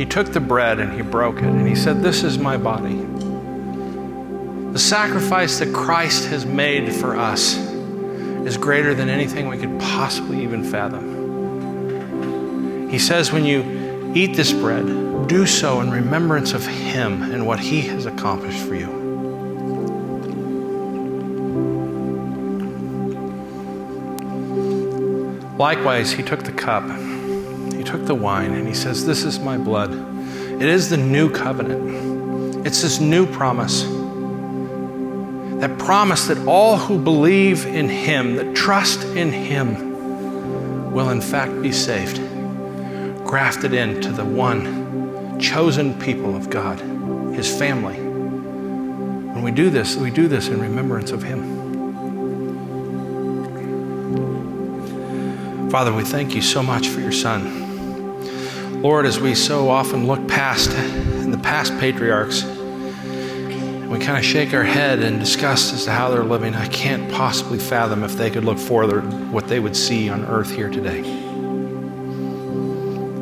he 0.00 0.06
took 0.06 0.32
the 0.32 0.40
bread 0.40 0.80
and 0.80 0.94
he 0.94 1.02
broke 1.02 1.36
it 1.36 1.44
and 1.44 1.68
he 1.68 1.74
said, 1.74 2.00
This 2.02 2.22
is 2.22 2.38
my 2.38 2.56
body. 2.56 2.96
The 4.72 4.78
sacrifice 4.78 5.58
that 5.58 5.74
Christ 5.74 6.24
has 6.28 6.46
made 6.46 6.90
for 6.90 7.16
us 7.16 7.58
is 8.46 8.56
greater 8.56 8.94
than 8.94 9.10
anything 9.10 9.46
we 9.46 9.58
could 9.58 9.78
possibly 9.78 10.42
even 10.42 10.64
fathom. 10.64 11.18
He 12.88 12.98
says, 12.98 13.30
When 13.30 13.44
you 13.44 14.12
eat 14.14 14.36
this 14.36 14.54
bread, 14.54 14.86
do 15.28 15.44
so 15.44 15.82
in 15.82 15.90
remembrance 15.90 16.54
of 16.54 16.66
Him 16.66 17.20
and 17.22 17.46
what 17.46 17.60
He 17.60 17.82
has 17.82 18.06
accomplished 18.06 18.64
for 18.66 18.74
you. 18.74 18.88
Likewise, 25.58 26.10
He 26.10 26.22
took 26.22 26.44
the 26.44 26.52
cup 26.52 26.84
took 27.90 28.06
the 28.06 28.14
wine 28.14 28.52
and 28.52 28.68
he 28.68 28.74
says, 28.74 29.04
This 29.04 29.24
is 29.24 29.40
my 29.40 29.58
blood. 29.58 29.92
It 29.92 30.68
is 30.68 30.90
the 30.90 30.96
new 30.96 31.28
covenant. 31.28 32.64
It's 32.64 32.82
this 32.82 33.00
new 33.00 33.26
promise. 33.26 33.82
That 35.60 35.76
promise 35.78 36.26
that 36.28 36.38
all 36.46 36.76
who 36.76 36.98
believe 36.98 37.66
in 37.66 37.88
him, 37.88 38.36
that 38.36 38.54
trust 38.54 39.02
in 39.04 39.32
him, 39.32 40.92
will 40.92 41.10
in 41.10 41.20
fact 41.20 41.60
be 41.62 41.72
saved, 41.72 42.18
grafted 43.24 43.72
into 43.72 44.12
the 44.12 44.24
one 44.24 45.38
chosen 45.40 45.98
people 45.98 46.36
of 46.36 46.48
God, 46.48 46.78
his 47.34 47.52
family. 47.58 47.96
When 47.98 49.42
we 49.42 49.50
do 49.50 49.70
this, 49.70 49.96
we 49.96 50.10
do 50.10 50.28
this 50.28 50.48
in 50.48 50.60
remembrance 50.60 51.10
of 51.10 51.22
him. 51.22 51.58
Father, 55.70 55.92
we 55.92 56.04
thank 56.04 56.34
you 56.34 56.42
so 56.42 56.62
much 56.62 56.88
for 56.88 57.00
your 57.00 57.12
son. 57.12 57.69
Lord, 58.80 59.04
as 59.04 59.20
we 59.20 59.34
so 59.34 59.68
often 59.68 60.06
look 60.06 60.26
past 60.26 60.70
in 60.72 61.30
the 61.30 61.36
past 61.36 61.78
patriarchs, 61.78 62.44
we 62.44 63.98
kind 63.98 64.16
of 64.16 64.24
shake 64.24 64.54
our 64.54 64.64
head 64.64 65.00
in 65.02 65.18
disgust 65.18 65.74
as 65.74 65.84
to 65.84 65.90
how 65.90 66.10
they're 66.10 66.24
living. 66.24 66.54
I 66.54 66.66
can't 66.68 67.12
possibly 67.12 67.58
fathom 67.58 68.02
if 68.04 68.16
they 68.16 68.30
could 68.30 68.46
look 68.46 68.56
forward 68.56 69.02
what 69.30 69.48
they 69.48 69.60
would 69.60 69.76
see 69.76 70.08
on 70.08 70.24
earth 70.24 70.50
here 70.50 70.70
today. 70.70 71.02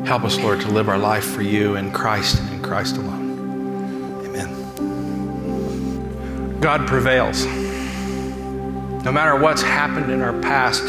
Help 0.05 0.23
us, 0.23 0.39
Lord, 0.39 0.61
to 0.61 0.69
live 0.69 0.87
our 0.87 0.97
life 0.97 1.25
for 1.25 1.41
you 1.41 1.75
in 1.75 1.91
Christ 1.91 2.39
and 2.39 2.63
Christ 2.63 2.95
alone. 2.95 4.23
Amen. 4.27 4.55
God 6.61 6.87
prevails. 6.87 7.45
No 9.03 9.13
matter 9.13 9.35
what's 9.35 9.61
happened 9.61 10.11
in 10.11 10.21
our 10.21 10.33
past, 10.41 10.83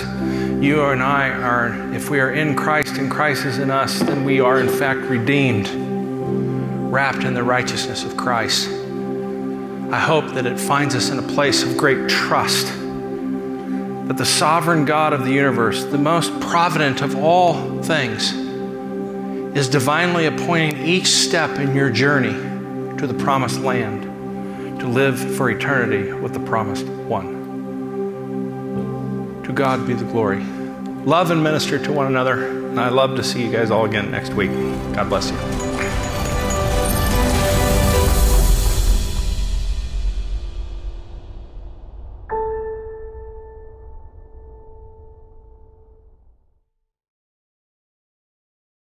you 0.60 0.82
and 0.82 1.00
I 1.00 1.30
are, 1.30 1.94
if 1.94 2.10
we 2.10 2.18
are 2.18 2.32
in 2.32 2.56
Christ 2.56 2.98
and 2.98 3.08
Christ 3.08 3.44
is 3.44 3.58
in 3.58 3.70
us, 3.70 4.00
then 4.00 4.24
we 4.24 4.40
are 4.40 4.60
in 4.60 4.68
fact 4.68 5.00
redeemed, 5.02 5.68
wrapped 6.92 7.22
in 7.22 7.34
the 7.34 7.44
righteousness 7.44 8.04
of 8.04 8.16
Christ. 8.16 8.68
I 8.68 9.98
hope 9.98 10.34
that 10.34 10.44
it 10.44 10.58
finds 10.58 10.96
us 10.96 11.10
in 11.10 11.20
a 11.20 11.22
place 11.22 11.62
of 11.62 11.76
great 11.76 12.08
trust 12.08 12.66
that 12.66 14.16
the 14.16 14.26
sovereign 14.26 14.84
God 14.86 15.12
of 15.12 15.24
the 15.24 15.30
universe, 15.30 15.84
the 15.84 15.96
most 15.96 16.32
provident 16.40 17.02
of 17.02 17.14
all 17.14 17.80
things, 17.80 18.32
is 19.56 19.68
divinely 19.68 20.26
appointing 20.26 20.84
each 20.84 21.06
step 21.06 21.60
in 21.60 21.76
your 21.76 21.90
journey 21.90 22.32
to 22.98 23.06
the 23.06 23.14
promised 23.14 23.60
land 23.60 24.02
to 24.80 24.88
live 24.88 25.16
for 25.36 25.48
eternity 25.48 26.12
with 26.12 26.32
the 26.32 26.40
promised 26.40 26.86
one. 26.86 27.39
To 29.50 29.56
God 29.56 29.84
be 29.84 29.94
the 29.94 30.04
glory. 30.04 30.44
Love 31.04 31.32
and 31.32 31.42
minister 31.42 31.76
to 31.84 31.92
one 31.92 32.06
another. 32.06 32.46
And 32.46 32.78
I 32.78 32.88
love 32.88 33.16
to 33.16 33.24
see 33.24 33.44
you 33.44 33.50
guys 33.50 33.72
all 33.72 33.84
again 33.84 34.08
next 34.12 34.32
week. 34.32 34.52
God 34.94 35.08
bless 35.08 35.32
you. 35.32 35.59